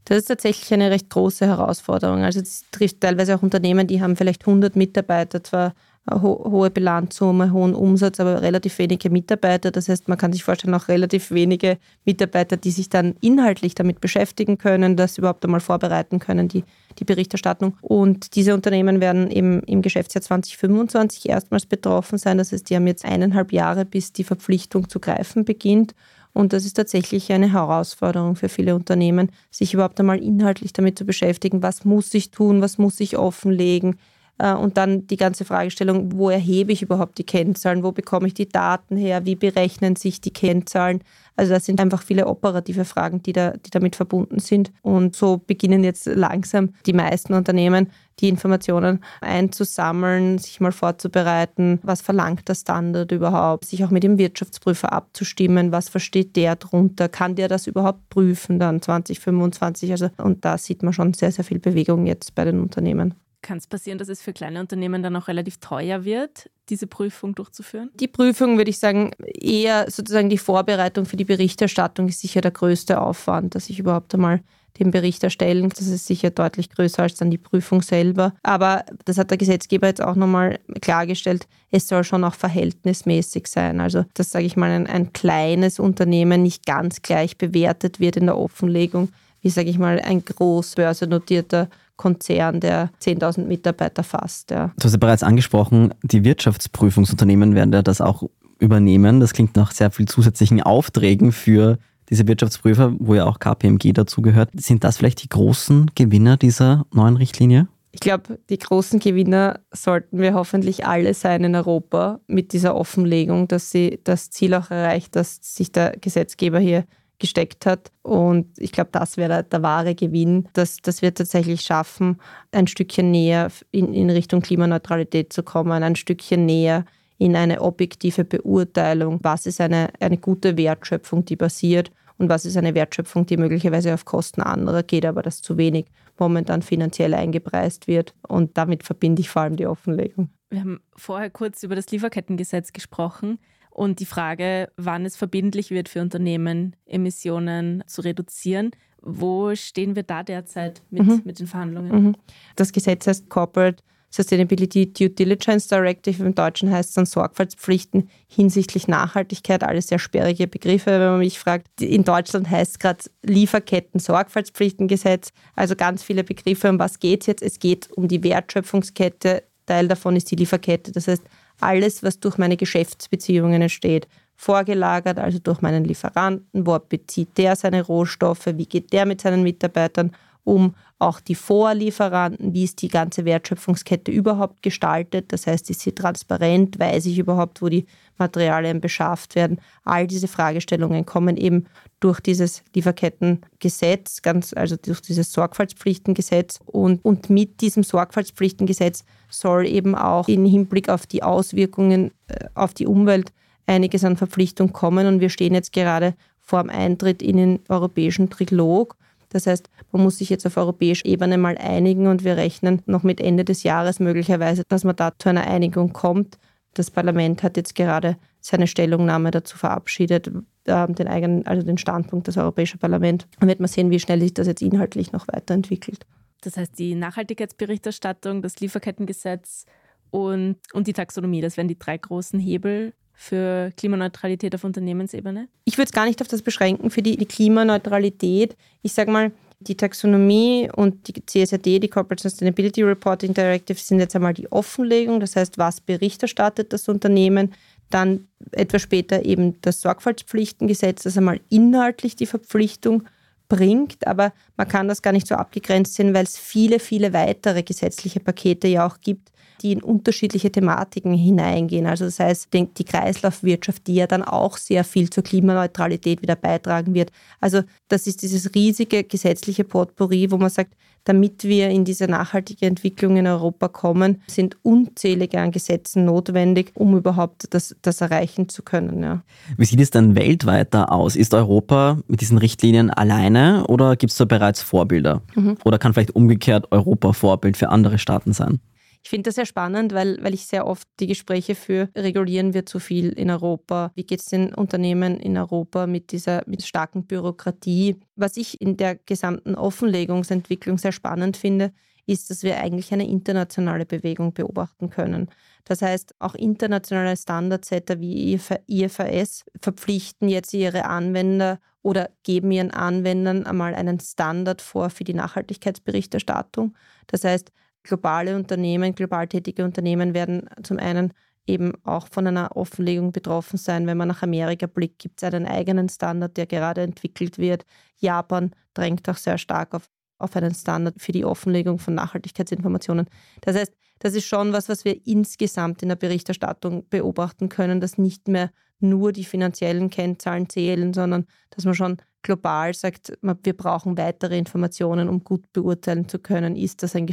Das 0.05 0.19
ist 0.19 0.27
tatsächlich 0.27 0.73
eine 0.75 0.91
recht 0.91 1.11
große 1.11 1.47
Herausforderung. 1.47 2.25
Also 2.25 2.41
es 2.41 2.65
trifft 2.73 3.01
teilweise 3.01 3.37
auch 3.37 3.43
Unternehmen, 3.43 3.87
die 3.87 4.03
haben 4.03 4.17
vielleicht 4.17 4.47
100 4.47 4.75
Mitarbeiter, 4.75 5.45
zwar 5.45 5.75
ho 6.11 6.51
hohe 6.51 6.71
Bilanzsumme, 6.71 7.53
hohen 7.53 7.75
Umsatz, 7.75 8.19
aber 8.19 8.43
relativ 8.43 8.79
wenige 8.79 9.09
Mitarbeiter. 9.09 9.71
Das 9.71 9.89
heißt, 9.89 10.09
man 10.09 10.19
kann 10.19 10.33
sich 10.33 10.43
vorstellen, 10.43 10.75
auch 10.75 10.89
relativ 10.89 11.31
wenige 11.31 11.79
Mitarbeiter, 12.05 12.57
die 12.57 12.73
sich 12.73 12.89
dann 12.89 13.15
inhaltlich 13.21 13.77
damit 13.77 14.01
beschäftigen 14.01 14.59
können, 14.59 14.97
das 14.97 15.19
überhaupt 15.19 15.45
einmal 15.45 15.61
vorbereiten 15.61 16.19
können, 16.19 16.49
die, 16.49 16.65
die 16.99 17.05
Berichterstattung. 17.05 17.77
Und 17.81 18.35
diese 18.35 18.55
Unternehmen 18.55 19.01
werden 19.01 19.31
eben 19.31 19.61
im 19.61 19.81
Geschäftsjahr 19.83 20.23
2025 20.23 21.29
erstmals 21.29 21.67
betroffen 21.67 22.19
sein. 22.19 22.39
Das 22.39 22.51
heißt, 22.51 22.69
die 22.69 22.75
haben 22.75 22.89
jetzt 22.89 23.05
eineinhalb 23.05 23.53
Jahre, 23.53 23.85
bis 23.85 24.13
die 24.13 24.25
Verpflichtung 24.25 24.89
zu 24.89 24.99
greifen 24.99 25.45
beginnt. 25.45 25.95
Und 26.35 26.53
das 26.53 26.65
ist 26.65 26.75
tatsächlich 26.75 27.31
eine 27.33 27.53
Herausforderung 27.53 28.37
für 28.37 28.49
viele 28.49 28.75
Unternehmen, 28.75 29.31
sich 29.51 29.75
überhaupt 29.75 30.01
einmal 30.01 30.23
inhaltlich 30.23 30.73
damit 30.73 30.99
zu 30.99 31.05
beschäftigen, 31.05 31.63
was 31.63 31.85
muss 31.85 32.13
ich 32.15 32.31
tun, 32.31 32.63
was 32.63 32.79
muss 32.79 33.01
ich 33.01 33.17
offenlegen, 33.19 33.99
Äh, 34.39 34.55
und 34.55 34.77
dann 34.77 35.07
die 35.07 35.17
ganze 35.17 35.45
Fragestellung, 35.45 36.13
wo 36.13 36.31
erhebe 36.31 36.73
ich 36.73 36.83
überhaupt 36.83 37.19
die 37.19 37.25
Kennzahlen, 37.25 37.83
wo 37.85 37.93
bekomme 37.93 38.27
ich 38.27 38.35
die 38.35 38.49
Daten 38.49 38.97
her, 38.97 39.25
wie 39.27 39.37
berechnen 39.37 39.97
sich 39.97 40.21
die 40.21 40.33
Kennzahlen. 40.33 41.03
Also 41.37 41.53
das 41.53 41.65
sind 41.65 41.81
einfach 41.81 42.03
viele 42.03 42.27
operative 42.27 42.85
Fragen, 42.85 43.23
die, 43.23 43.33
da, 43.33 43.53
die 43.53 43.71
damit 43.71 43.97
verbunden 43.97 44.39
sind. 44.39 44.73
Und 44.83 45.17
so 45.17 45.39
beginnen 45.39 45.85
jetzt 45.85 46.07
langsam 46.07 46.75
die 46.87 46.93
meisten 46.93 47.35
Unternehmen, 47.35 47.91
die 48.21 48.29
Informationen 48.29 49.01
einzusammeln, 49.21 50.39
sich 50.39 50.61
mal 50.61 50.73
vorzubereiten, 50.73 51.81
was 51.83 52.03
verlangt 52.03 52.49
der 52.49 52.55
Standard 52.55 53.11
überhaupt, 53.13 53.65
sich 53.65 53.85
auch 53.85 53.91
mit 53.91 54.03
dem 54.03 54.19
Wirtschaftsprüfer 54.19 54.93
abzustimmen, 54.93 55.73
was 55.73 55.89
versteht 55.89 56.37
der 56.37 56.57
drunter, 56.57 57.09
kann 57.09 57.35
der 57.35 57.49
das 57.49 57.67
überhaupt 57.67 58.09
prüfen 58.11 58.59
dann 58.59 58.83
2025. 58.83 59.91
Also, 59.93 60.11
und 60.19 60.45
da 60.45 60.59
sieht 60.59 60.83
man 60.83 60.93
schon 60.93 61.15
sehr, 61.15 61.33
sehr 61.33 61.45
viel 61.45 61.59
Bewegung 61.59 62.07
jetzt 62.07 62.35
bei 62.35 62.45
den 62.45 62.61
Unternehmen. 62.61 63.15
Kann 63.43 63.59
es 63.59 63.67
passieren, 63.67 63.99
dass 63.99 64.09
es 64.09 64.23
für 64.23 64.33
kleine 64.33 64.61
Unternehmen 64.61 65.03
dann 65.03 65.17
auch 65.17 65.27
relativ 65.27 65.59
teuer 65.59 66.05
wird, 66.05 66.49
diese 66.69 66.87
Prüfung 66.87 67.35
durchzuführen? 67.35 67.91
Die 67.95 68.09
Prüfung 68.09 68.57
würde 68.57 68.71
ich 68.71 68.79
sagen, 68.79 69.11
eher 69.19 69.91
sozusagen 69.91 70.31
die 70.31 70.39
Vorbereitung 70.39 71.07
für 71.07 71.17
die 71.17 71.25
Berichterstattung 71.25 72.09
ist 72.09 72.21
sicher 72.21 72.41
der 72.41 72.53
größte 72.53 73.01
Aufwand, 73.01 73.57
dass 73.57 73.69
ich 73.69 73.81
überhaupt 73.81 74.15
einmal 74.15 74.41
den 74.79 74.91
Bericht 74.91 75.23
erstellen. 75.23 75.69
Das 75.69 75.87
ist 75.87 76.07
sicher 76.07 76.31
deutlich 76.31 76.71
größer 76.71 77.03
als 77.03 77.17
dann 77.17 77.31
die 77.31 77.39
Prüfung 77.39 77.83
selber. 77.83 78.35
Aber 78.43 78.85
das 79.05 79.19
hat 79.19 79.31
der 79.31 79.39
Gesetzgeber 79.39 79.89
jetzt 79.89 80.03
auch 80.03 80.15
nochmal 80.15 80.59
klargestellt, 80.81 81.47
es 81.71 81.89
soll 81.89 82.05
schon 82.05 82.25
auch 82.25 82.35
verhältnismäßig 82.35 83.47
sein. 83.49 83.81
Also, 83.81 84.05
dass, 84.15 84.31
sage 84.31 84.47
ich 84.47 84.57
mal, 84.57 84.71
ein, 84.71 84.87
ein 84.87 85.13
kleines 85.13 85.79
Unternehmen 85.79 86.43
nicht 86.43 86.65
ganz 86.65 87.03
gleich 87.03 87.37
bewertet 87.39 88.01
wird 88.01 88.17
in 88.17 88.27
der 88.27 88.39
Offenlegung, 88.39 89.09
wie, 89.41 89.51
sage 89.51 89.71
ich 89.71 89.79
mal, 89.79 90.01
ein 90.01 90.25
groß 90.25 90.77
börsennotierter 90.77 91.69
Konzern, 92.03 92.59
der 92.59 92.91
10.000 93.01 93.47
Mitarbeiter 93.47 94.03
fasst. 94.03 94.51
Ja. 94.51 94.73
Du 94.77 94.85
hast 94.85 94.93
ja 94.93 94.99
bereits 94.99 95.23
angesprochen, 95.23 95.95
die 96.03 96.25
Wirtschaftsprüfungsunternehmen 96.25 97.55
werden 97.55 97.73
ja 97.73 97.83
das 97.83 98.01
auch 98.01 98.25
übernehmen. 98.59 99.21
Das 99.21 99.33
klingt 99.33 99.55
nach 99.55 99.71
sehr 99.71 99.93
viel 99.93 100.09
zusätzlichen 100.09 100.61
Aufträgen 100.61 101.31
für 101.31 101.79
diese 102.11 102.27
Wirtschaftsprüfer, 102.27 102.93
wo 102.99 103.15
ja 103.15 103.25
auch 103.25 103.39
KPMG 103.39 103.93
dazugehört. 103.93 104.51
Sind 104.57 104.83
das 104.83 104.97
vielleicht 104.97 105.23
die 105.23 105.29
großen 105.29 105.93
Gewinner 105.95 106.37
dieser 106.37 106.87
neuen 106.93 107.17
Richtlinie? 107.17 107.69
Ich 107.93 108.01
glaube, 108.01 108.41
die 108.51 108.59
großen 108.59 108.99
Gewinner 108.99 109.61
sollten 109.71 110.19
wir 110.19 110.35
hoffentlich 110.35 110.87
alle 110.87 111.15
sein 111.15 111.45
in 111.45 111.55
Europa 111.55 112.19
mit 112.27 112.53
dieser 112.53 112.75
Offenlegung, 112.75 113.47
dass 113.47 113.71
sie 113.71 114.01
das 114.03 114.31
Ziel 114.31 114.55
auch 114.55 114.71
erreicht, 114.71 115.15
dass 115.15 115.39
sich 115.41 115.71
der 115.71 115.97
Gesetzgeber 116.01 116.59
hier 116.59 116.85
gesteckt 117.23 117.67
hat. 117.67 117.93
Und 118.03 118.49
ich 118.59 118.73
glaube, 118.73 118.91
das 118.93 119.17
wäre 119.17 119.29
der, 119.29 119.43
der, 119.45 119.63
wahre 119.63 119.95
Gewinn, 119.95 120.49
dass, 120.55 120.79
dass 120.79 121.03
wir 121.03 121.15
tatsächlich 121.15 121.63
schaffen, 121.63 122.21
ein 122.51 122.67
Stückchen 122.67 123.13
näher 123.13 123.49
in, 123.71 123.95
in 123.95 124.11
Richtung 124.11 124.43
Klimaneutralität 124.43 125.33
zu 125.33 125.45
kommen, 125.45 125.85
ein 125.85 125.97
Stückchen 125.97 126.45
näher 126.45 126.85
in 127.19 127.37
eine 127.37 127.63
objektive 127.63 128.25
Beurteilung, 128.25 129.21
was 129.23 129.47
ist 129.47 129.61
eine, 129.61 129.91
eine 130.01 130.19
gute 130.19 130.57
Wertschöpfung, 130.57 131.25
die 131.25 131.37
passiert 131.37 131.93
und 132.19 132.29
was 132.29 132.45
ist 132.45 132.57
eine 132.57 132.75
Wertschöpfung, 132.75 133.25
die 133.25 133.37
möglicherweise 133.37 133.95
auf 133.95 134.05
Kosten 134.05 134.43
anderer 134.43 134.83
geht, 134.83 135.07
aber 135.07 135.23
das 135.23 135.41
zu 135.41 135.57
wenig 135.57 135.87
momentan 136.19 136.63
finanziell 136.63 137.15
eingepreist 137.15 137.87
wird. 137.87 138.15
Und 138.27 138.59
damit 138.59 138.83
verbinde 138.83 139.21
ich 139.21 139.31
vor 139.31 139.43
allem 139.43 139.55
die 139.55 139.69
Offenlegung. 139.69 140.31
Wir 140.51 140.61
haben 140.61 140.81
vorher 140.97 141.31
kurz 141.31 141.63
über 141.63 141.77
das 141.77 141.87
Lieferkettengesetz 141.93 142.73
gesprochen. 142.73 143.39
Und 143.73 144.01
die 144.01 144.07
Frage, 144.07 144.71
wann 144.77 145.07
es 145.07 145.17
verbindlich 145.17 145.71
wird 145.71 145.89
für 145.89 146.03
Unternehmen, 146.03 146.77
Emissionen 146.85 147.83
zu 147.87 148.03
reduzieren. 148.03 148.73
Wo 149.01 149.55
stehen 149.55 149.97
wir 149.97 150.03
da 150.03 150.23
derzeit 150.23 150.83
mit, 150.91 151.07
mhm. 151.07 151.23
mit 151.25 151.41
den 151.41 151.47
Verhandlungen? 151.47 152.05
Mhm. 152.05 152.15
Das 152.55 152.73
Gesetz 152.73 153.07
heißt 153.07 153.31
Corporate 153.31 153.83
Sustainability 154.11 154.93
Due 154.93 155.09
Diligence 155.09 155.69
Directive, 155.69 156.23
im 156.23 156.35
Deutschen 156.35 156.71
heißt 156.71 156.91
es 156.91 156.95
dann 156.95 157.07
Sorgfaltspflichten 157.07 158.11
hinsichtlich 158.29 158.87
Nachhaltigkeit, 158.87 159.65
alles 159.65 159.87
sehr 159.87 159.99
sperrige 159.99 160.47
Begriffe, 160.47 160.91
wenn 160.91 161.13
man 161.13 161.21
mich 161.21 161.39
fragt. 161.39 161.81
In 161.81 162.05
Deutschland 162.05 162.51
heißt 162.51 162.73
es 162.73 162.79
gerade 162.79 163.05
Lieferketten-Sorgfaltspflichtengesetz, 163.23 165.33
also 165.57 165.77
ganz 165.77 166.03
viele 166.03 166.25
Begriffe. 166.25 166.69
Um 166.69 166.79
was 166.79 166.99
geht 166.99 167.23
es 167.23 167.27
jetzt? 167.27 167.43
Es 167.43 167.59
geht 167.59 167.91
um 167.93 168.07
die 168.07 168.23
Wertschöpfungskette, 168.23 169.45
Teil 169.65 169.89
davon 169.89 170.17
ist 170.17 170.31
die 170.31 170.37
Lieferkette. 170.37 170.93
Das 170.93 171.09
heißt, 171.09 171.23
alles, 171.61 172.03
was 172.03 172.21
durch 172.21 172.39
meine 172.39 172.57
Geschäftsbeziehungen 172.57 173.63
entsteht, 173.63 174.09
vorgelagert, 174.37 175.19
also 175.19 175.39
durch 175.39 175.61
meinen 175.61 175.85
Lieferanten, 175.85 176.67
wo 176.67 176.79
bezieht 176.79 177.39
der 177.39 177.55
seine 177.57 177.83
Rohstoffe, 177.83 178.47
wie 178.47 178.67
geht 178.67 178.93
der 178.93 179.07
mit 179.07 179.21
seinen 179.21 179.43
Mitarbeitern 179.43 180.13
um, 180.45 180.75
auch 180.99 181.21
die 181.21 181.35
Vorlieferanten, 181.35 182.55
wie 182.55 182.65
ist 182.65 182.83
die 182.83 182.89
ganze 182.89 183.25
Wertschöpfungskette 183.25 184.11
überhaupt 184.11 184.63
gestaltet, 184.63 185.33
das 185.33 185.47
heißt, 185.47 185.69
ist 185.71 185.81
sie 185.81 185.93
transparent, 185.93 186.79
weiß 186.79 187.07
ich 187.07 187.19
überhaupt, 187.19 187.63
wo 187.63 187.69
die 187.69 187.87
Materialien 188.19 188.81
beschafft 188.81 189.35
werden. 189.35 189.61
All 189.85 190.07
diese 190.07 190.29
Fragestellungen 190.29 191.05
kommen 191.05 191.37
eben 191.37 191.67
durch 192.01 192.21
dieses 192.21 192.63
Lieferkettengesetz, 192.75 194.23
ganz, 194.23 194.53
also 194.55 194.77
durch 194.77 195.01
dieses 195.01 195.33
Sorgfaltspflichtengesetz. 195.33 196.61
Und, 196.67 197.05
und 197.05 197.31
mit 197.31 197.61
diesem 197.61 197.83
Sorgfaltspflichtengesetz 197.83 199.05
soll 199.29 199.67
eben 199.67 199.95
auch 199.95 200.29
im 200.29 200.45
Hinblick 200.45 200.89
auf 200.89 201.07
die 201.07 201.23
Auswirkungen 201.23 202.13
äh, 202.29 202.47
auf 202.55 202.75
die 202.75 202.87
Umwelt 202.87 203.33
einiges 203.67 204.05
an 204.05 204.17
Verpflichtung 204.17 204.73
kommen. 204.73 205.07
Und 205.07 205.21
wir 205.21 205.31
stehen 205.31 205.55
jetzt 205.55 205.73
gerade 205.73 206.15
vor 206.41 206.63
dem 206.63 206.71
Eintritt 206.71 207.23
in 207.23 207.37
den 207.37 207.61
europäischen 207.69 208.31
Trilog. 208.31 208.97
Das 209.33 209.47
heißt, 209.47 209.71
man 209.93 210.03
muss 210.03 210.19
sich 210.19 210.29
jetzt 210.29 210.47
auf 210.47 210.59
europäischer 210.59 211.07
Ebene 211.07 211.39
mal 211.39 211.57
einigen 211.57 212.07
und 212.07 212.23
wir 212.23 212.37
rechnen 212.37 212.83
noch 212.85 213.03
mit 213.03 213.21
Ende 213.21 213.45
des 213.45 213.63
Jahres 213.63 213.99
möglicherweise, 213.99 214.63
dass 214.69 214.85
man 214.85 214.95
da 214.95 215.13
zu 215.19 215.31
einer 215.31 215.47
Einigung 215.47 215.95
kommt. 215.95 216.39
Das 216.75 216.91
Parlament 216.91 217.43
hat 217.43 217.57
jetzt 217.57 217.75
gerade 217.75 218.17
seine 218.41 218.67
Stellungnahme 218.67 219.31
dazu 219.31 219.57
verabschiedet, 219.57 220.31
äh, 220.65 220.93
den 220.93 221.09
eigenen, 221.09 221.47
also 221.47 221.63
den 221.63 221.79
Standpunkt 221.79 222.27
des 222.27 222.37
Europäischen 222.37 222.79
Parlaments. 222.79 223.27
Dann 223.41 223.49
wird 223.49 223.61
man 223.61 223.69
sehen, 223.69 223.91
wie 223.91 224.01
schnell 224.01 224.21
sich 224.21 224.35
das 224.35 224.47
jetzt 224.47 224.61
inhaltlich 224.61 225.13
noch 225.13 225.27
weiterentwickelt. 225.29 226.05
Das 226.43 226.57
heißt, 226.57 226.79
die 226.79 226.95
Nachhaltigkeitsberichterstattung, 226.95 228.43
das 228.43 228.61
Lieferkettengesetz 228.61 229.65
und, 230.11 230.57
und 230.75 230.87
die 230.87 230.93
Taxonomie, 230.93 231.41
das 231.41 231.57
wären 231.57 231.69
die 231.69 231.79
drei 231.79 231.97
großen 231.97 232.39
Hebel 232.39 232.93
für 233.15 233.73
Klimaneutralität 233.77 234.55
auf 234.55 234.65
Unternehmensebene? 234.65 235.49
Ich 235.65 235.79
würde 235.79 235.87
es 235.87 235.93
gar 235.93 236.07
nicht 236.07 236.21
auf 236.21 236.29
das 236.29 236.43
beschränken 236.43 236.91
für 236.91 237.03
die, 237.03 237.17
die 237.17 237.27
Klimaneutralität. 237.27 238.57
Ich 238.83 238.93
sage 238.93 239.11
mal, 239.11 239.33
die 239.63 239.77
Taxonomie 239.77 240.69
und 240.75 241.09
die 241.09 241.25
CSRD, 241.25 241.79
die 241.79 241.89
Corporate 241.89 242.23
Sustainability 242.23 242.83
Reporting 242.83 243.35
Directive, 243.35 243.79
sind 243.79 244.01
jetzt 244.01 244.17
einmal 244.17 244.35
die 244.35 244.51
Offenlegung, 244.51 245.21
das 245.21 245.37
heißt, 245.37 245.59
was 245.59 245.81
Bericht 245.81 246.23
das 246.23 246.89
Unternehmen. 246.89 247.55
Dann 247.91 248.27
etwas 248.53 248.83
später 248.83 249.25
eben 249.25 249.61
das 249.63 249.81
Sorgfaltspflichtengesetz, 249.81 251.03
das 251.03 251.19
einmal 251.19 251.41
inhaltlich 251.51 252.17
die 252.17 252.27
Verpflichtung 252.27 253.05
bringt, 253.49 254.07
aber 254.07 254.33
man 254.57 254.67
kann 254.67 254.89
das 254.89 255.03
gar 255.03 255.13
nicht 255.13 255.27
so 255.27 255.35
abgegrenzt 255.35 255.95
sehen, 255.95 256.15
weil 256.15 256.25
es 256.25 256.39
viele, 256.39 256.79
viele 256.79 257.13
weitere 257.13 257.63
gesetzliche 257.63 258.21
Pakete 258.21 258.67
ja 258.67 258.87
auch 258.87 259.01
gibt, 259.01 259.31
die 259.61 259.73
in 259.73 259.83
unterschiedliche 259.83 260.51
Thematiken 260.51 261.15
hineingehen. 261.15 261.87
Also 261.87 262.05
das 262.05 262.19
heißt, 262.19 262.49
die 262.53 262.85
Kreislaufwirtschaft, 262.85 263.87
die 263.87 263.95
ja 263.97 264.07
dann 264.07 264.23
auch 264.23 264.57
sehr 264.57 264.85
viel 264.85 265.11
zur 265.11 265.23
Klimaneutralität 265.23 266.23
wieder 266.23 266.37
beitragen 266.37 266.95
wird. 266.95 267.13
Also 267.41 267.63
das 267.89 268.07
ist 268.07 268.23
dieses 268.23 268.55
riesige 268.55 269.05
gesetzliche 269.05 269.65
Potpourri, 269.65 270.31
wo 270.31 270.37
man 270.37 270.51
sagt, 270.51 270.75
damit 271.05 271.45
wir 271.45 271.69
in 271.69 271.85
diese 271.85 272.07
nachhaltige 272.07 272.67
Entwicklung 272.67 273.17
in 273.17 273.27
Europa 273.27 273.69
kommen, 273.69 274.23
sind 274.29 274.57
unzählige 274.63 275.41
an 275.41 275.51
Gesetzen 275.51 276.05
notwendig, 276.05 276.71
um 276.75 276.97
überhaupt 276.97 277.47
das, 277.51 277.75
das 277.83 278.01
erreichen 278.01 278.49
zu 278.49 278.63
können. 278.63 279.03
Ja. 279.03 279.23
Wie 279.57 279.65
sieht 279.65 279.81
es 279.81 279.91
denn 279.91 280.15
weltweit 280.15 280.75
da 280.75 280.85
aus? 280.85 281.17
Ist 281.17 281.35
Europa 281.35 281.99
mit 282.07 282.21
diesen 282.21 282.39
Richtlinien 282.39 282.91
alleine 282.91 283.67
oder 283.67 283.97
gibt 283.97 284.13
es 284.13 284.19
da 284.19 284.25
bereits 284.25 284.63
Vorbilder? 284.63 285.23
Mhm. 285.35 285.57
Oder 285.65 285.79
kann 285.79 285.93
vielleicht 285.93 286.15
umgekehrt 286.15 286.71
Europa 286.71 287.13
Vorbild 287.13 287.57
für 287.57 287.71
andere 287.71 287.99
Staaten 287.99 288.33
sein? 288.33 288.61
Ich 289.05 289.11
finde 289.11 289.29
das 289.29 289.35
sehr 289.35 289.47
spannend, 289.47 289.93
weil, 289.93 290.23
weil 290.23 290.33
ich 290.33 290.47
sehr 290.47 290.67
oft 290.67 290.87
die 291.01 291.09
Gespräche 291.09 291.55
für 291.55 291.89
regulieren 291.97 292.55
wir 292.55 292.67
zu 292.67 292.79
viel 292.79 293.09
in 293.11 293.31
Europa. 293.31 293.91
Wie 293.95 294.05
geht 294.05 294.21
es 294.21 294.27
den 294.27 294.55
Unternehmen 294.55 295.19
in 295.19 295.37
Europa 295.37 295.87
mit 295.89 296.13
dieser 296.13 296.43
mit 296.47 296.63
starken 296.63 297.07
Bürokratie? 297.07 297.97
Was 298.15 298.37
ich 298.37 298.61
in 298.61 298.77
der 298.77 298.95
gesamten 298.95 299.57
Offenlegungsentwicklung 299.57 300.79
sehr 300.79 300.93
spannend 300.93 301.37
finde, 301.37 301.73
ist, 302.07 302.31
dass 302.31 302.43
wir 302.43 302.59
eigentlich 302.59 302.93
eine 302.93 303.09
internationale 303.09 303.87
Bewegung 303.87 304.33
beobachten 304.33 304.91
können. 304.91 305.29
Das 305.65 305.83
heißt, 305.83 306.15
auch 306.19 306.35
internationale 306.35 307.17
Standardsetter 307.17 308.01
wie 308.01 308.39
IFRS 308.67 309.45
verpflichten 309.61 310.29
jetzt 310.29 310.53
ihre 310.53 310.85
Anwender 310.85 311.61
oder 311.83 312.11
geben 312.23 312.51
ihren 312.51 312.71
Anwendern 312.71 313.47
einmal 313.47 313.75
einen 313.75 314.01
Standard 314.01 314.63
vor 314.63 314.91
für 314.91 315.05
die 315.05 315.15
Nachhaltigkeitsberichterstattung. 315.15 316.75
Das 317.07 317.25
heißt, 317.25 317.53
globale 317.83 318.37
Unternehmen, 318.37 318.95
global 318.95 319.27
tätige 319.27 319.65
Unternehmen 319.65 320.15
werden 320.15 320.49
zum 320.63 320.79
einen 320.79 321.13
eben 321.47 321.73
auch 321.85 322.09
von 322.09 322.27
einer 322.27 322.57
Offenlegung 322.57 323.13
betroffen 323.13 323.57
sein. 323.57 323.87
Wenn 323.87 323.97
man 323.97 324.09
nach 324.09 324.23
Amerika 324.23 324.67
blickt, 324.67 325.01
gibt 325.01 325.23
es 325.23 325.33
einen 325.33 325.47
eigenen 325.47 325.89
Standard, 325.89 326.37
der 326.37 326.47
gerade 326.47 326.83
entwickelt 326.83 327.39
wird. 327.39 327.65
Japan 327.99 328.53
drängt 328.75 329.09
auch 329.09 329.17
sehr 329.17 329.39
stark 329.39 329.75
auf, 329.75 329.89
auf 330.19 330.37
einen 330.37 330.55
Standard 330.55 331.01
für 331.01 331.13
die 331.13 331.25
Offenlegung 331.25 331.79
von 331.79 331.95
Nachhaltigkeitsinformationen. 331.95 333.07
Das 333.41 333.57
heißt, 333.57 333.73
das 333.99 334.15
ist 334.15 334.27
schon 334.27 334.53
was, 334.53 334.69
was 334.69 334.85
wir 334.85 335.07
insgesamt 335.07 335.83
in 335.83 335.89
der 335.89 335.97
Berichterstattung 335.97 336.89
beobachten 336.89 337.49
können, 337.49 337.81
dass 337.81 337.99
nicht 337.99 338.29
mehr 338.29 338.51
nur 338.81 339.13
die 339.13 339.25
finanziellen 339.25 339.91
Kennzahlen 339.91 340.49
zählen, 340.49 340.93
sondern 340.93 341.27
dass 341.51 341.65
man 341.65 341.75
schon 341.75 341.97
global 342.23 342.75
sagt, 342.75 343.13
wir 343.21 343.57
brauchen 343.57 343.97
weitere 343.97 344.39
Informationen, 344.39 345.09
um 345.09 345.23
gut 345.23 345.53
beurteilen 345.53 346.09
zu 346.09 346.19
können, 346.19 346.57
ist 346.57 346.83
das 346.83 346.97
ein 346.97 347.07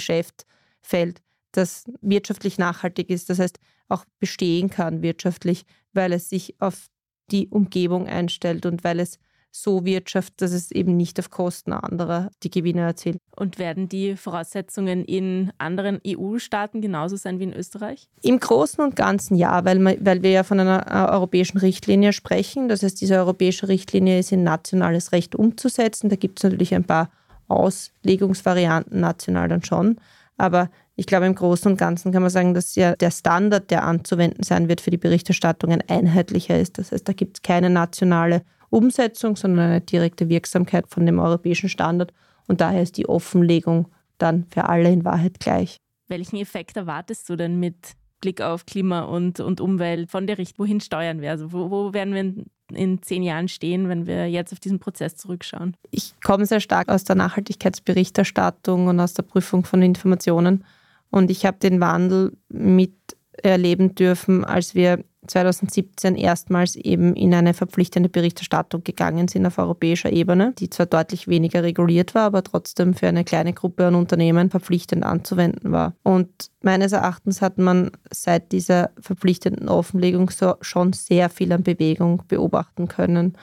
Geschäftsfeld, 0.82 1.22
das 1.52 1.86
wirtschaftlich 2.02 2.58
nachhaltig 2.58 3.10
ist, 3.10 3.30
das 3.30 3.40
heißt 3.40 3.60
auch 3.88 4.06
bestehen 4.20 4.70
kann 4.70 5.02
wirtschaftlich, 5.02 5.66
weil 5.94 6.14
es 6.14 6.30
sich 6.30 6.56
auf 6.60 6.88
die 7.32 7.48
Umgebung 7.48 8.08
einstellt 8.08 8.66
und 8.66 8.84
weil 8.84 9.00
es 9.00 9.18
so 9.52 9.84
wirtschaftet, 9.84 10.44
dass 10.44 10.52
es 10.52 10.70
eben 10.70 10.96
nicht 10.96 11.20
auf 11.20 11.32
Kosten 11.32 11.74
anderer 11.74 12.30
die 12.44 12.52
Gewinne 12.52 12.82
erzielt. 12.82 13.18
Und 13.36 13.58
werden 13.58 13.90
die 13.90 14.16
Voraussetzungen 14.16 15.04
in 15.06 15.52
anderen 15.58 16.00
EU-Staaten 16.06 16.82
genauso 16.82 17.16
sein 17.16 17.40
wie 17.40 17.46
in 17.46 17.54
Österreich? 17.54 18.08
Im 18.22 18.40
Großen 18.40 18.84
und 18.84 18.96
Ganzen 18.96 19.36
ja, 19.36 19.66
weil, 19.66 19.80
wir, 19.80 19.98
weil 20.02 20.22
wir 20.22 20.30
ja 20.30 20.44
von 20.44 20.60
einer 20.60 20.86
äh, 20.86 21.12
europäischen 21.12 21.58
Richtlinie 21.58 22.14
sprechen. 22.14 22.70
Das 22.70 22.84
heißt, 22.84 23.02
diese 23.02 23.16
europäische 23.16 23.68
Richtlinie 23.68 24.20
ist 24.20 24.32
in 24.32 24.44
nationales 24.44 25.14
Recht 25.14 25.34
umzusetzen. 25.34 26.10
Da 26.10 26.16
gibt 26.16 26.38
es 26.38 26.44
natürlich 26.44 26.76
ein 26.76 26.84
paar 26.84 27.10
Auslegungsvarianten 27.48 29.00
national 29.00 29.48
dann 29.48 29.64
schon. 29.64 29.98
Aber 30.40 30.70
ich 30.96 31.06
glaube, 31.06 31.26
im 31.26 31.36
Großen 31.36 31.70
und 31.70 31.78
Ganzen 31.78 32.12
kann 32.12 32.22
man 32.22 32.32
sagen, 32.32 32.54
dass 32.54 32.76
ja 32.76 32.96
der 32.96 33.12
Standard, 33.12 33.70
der 33.70 33.84
anzuwenden 33.84 34.44
sein 34.44 34.70
wird 34.70 34.80
für 34.82 34.90
die 34.90 34.98
Berichterstattung, 34.98 35.72
ein 35.72 35.84
einheitlicher 35.88 36.58
ist. 36.58 36.78
Das 36.78 36.92
heißt, 36.92 37.08
da 37.08 37.14
gibt 37.14 37.38
es 37.38 37.42
keine 37.42 37.70
nationale 37.70 38.44
Umsetzung, 38.70 39.36
sondern 39.36 39.66
eine 39.66 39.82
direkte 39.82 40.30
Wirksamkeit 40.30 40.88
von 40.88 41.06
dem 41.06 41.20
europäischen 41.20 41.68
Standard. 41.68 42.14
Und 42.48 42.62
daher 42.62 42.82
ist 42.82 42.98
die 42.98 43.08
Offenlegung 43.08 43.90
dann 44.18 44.46
für 44.50 44.70
alle 44.70 44.90
in 44.90 45.04
Wahrheit 45.04 45.40
gleich. 45.40 45.78
Welchen 46.08 46.38
Effekt 46.38 46.78
erwartest 46.78 47.30
du 47.30 47.36
denn 47.36 47.60
mit 47.60 47.76
Blick 48.20 48.42
auf 48.42 48.66
Klima 48.66 49.02
und, 49.02 49.40
und 49.40 49.62
Umwelt 49.62 50.10
von 50.10 50.28
der 50.28 50.38
Richtung? 50.38 50.66
Wohin 50.66 50.82
steuern 50.82 51.22
wir? 51.22 51.32
Also 51.32 51.52
wo, 51.52 51.70
wo 51.70 51.94
werden 51.94 52.14
wir 52.14 52.22
in, 52.22 52.46
in 52.74 53.02
zehn 53.02 53.24
Jahren 53.24 53.48
stehen, 53.48 53.90
wenn 53.90 54.06
wir 54.06 54.30
jetzt 54.30 54.54
auf 54.54 54.60
diesen 54.60 54.80
Prozess 54.80 55.16
zurückschauen? 55.16 55.76
Ich 55.92 56.14
komme 56.22 56.46
sehr 56.46 56.60
stark 56.60 56.90
aus 56.90 57.04
der 57.04 57.16
Nachhaltigkeitsberichterstattung 57.16 58.88
und 58.88 59.00
aus 59.00 59.14
der 59.14 59.24
Prüfung 59.24 59.66
von 59.66 59.82
Informationen. 59.82 60.64
Und 61.10 61.32
ich 61.32 61.46
habe 61.46 61.58
den 61.58 61.80
Wandel 61.80 62.38
miterleben 62.50 63.96
dürfen, 63.96 64.46
als 64.46 64.76
wir 64.76 65.04
2017 65.30 66.16
erstmals 66.16 66.76
eben 66.76 67.16
in 67.16 67.34
eine 67.34 67.54
verpflichtende 67.54 68.10
Berichterstattung 68.10 68.84
gegangen 68.84 69.28
sind 69.28 69.46
auf 69.46 69.60
europäischer 69.60 70.12
Ebene, 70.12 70.54
die 70.58 70.70
zwar 70.70 70.88
deutlich 70.88 71.28
weniger 71.28 71.64
reguliert 71.64 72.16
war, 72.16 72.24
aber 72.24 72.44
trotzdem 72.44 72.96
für 72.96 73.08
eine 73.08 73.24
kleine 73.24 73.54
Gruppe 73.54 73.86
an 73.86 73.96
Unternehmen 73.96 74.50
verpflichtend 74.50 75.04
anzuwenden 75.04 75.72
war. 75.72 75.94
Und 76.04 76.50
meines 76.62 76.92
Erachtens 76.92 77.42
hat 77.42 77.60
man 77.60 77.92
seit 78.12 78.52
dieser 78.52 78.90
verpflichtenden 79.00 79.70
Offenlegung 79.70 80.32
so 80.32 80.56
schon 80.62 80.94
sehr 80.94 81.30
viel 81.30 81.52
an 81.52 81.64
Bewegung 81.64 82.24
beobachten 82.28 82.88
können. 82.88 83.38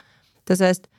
Das 0.45 0.59
heißt, 0.59 0.89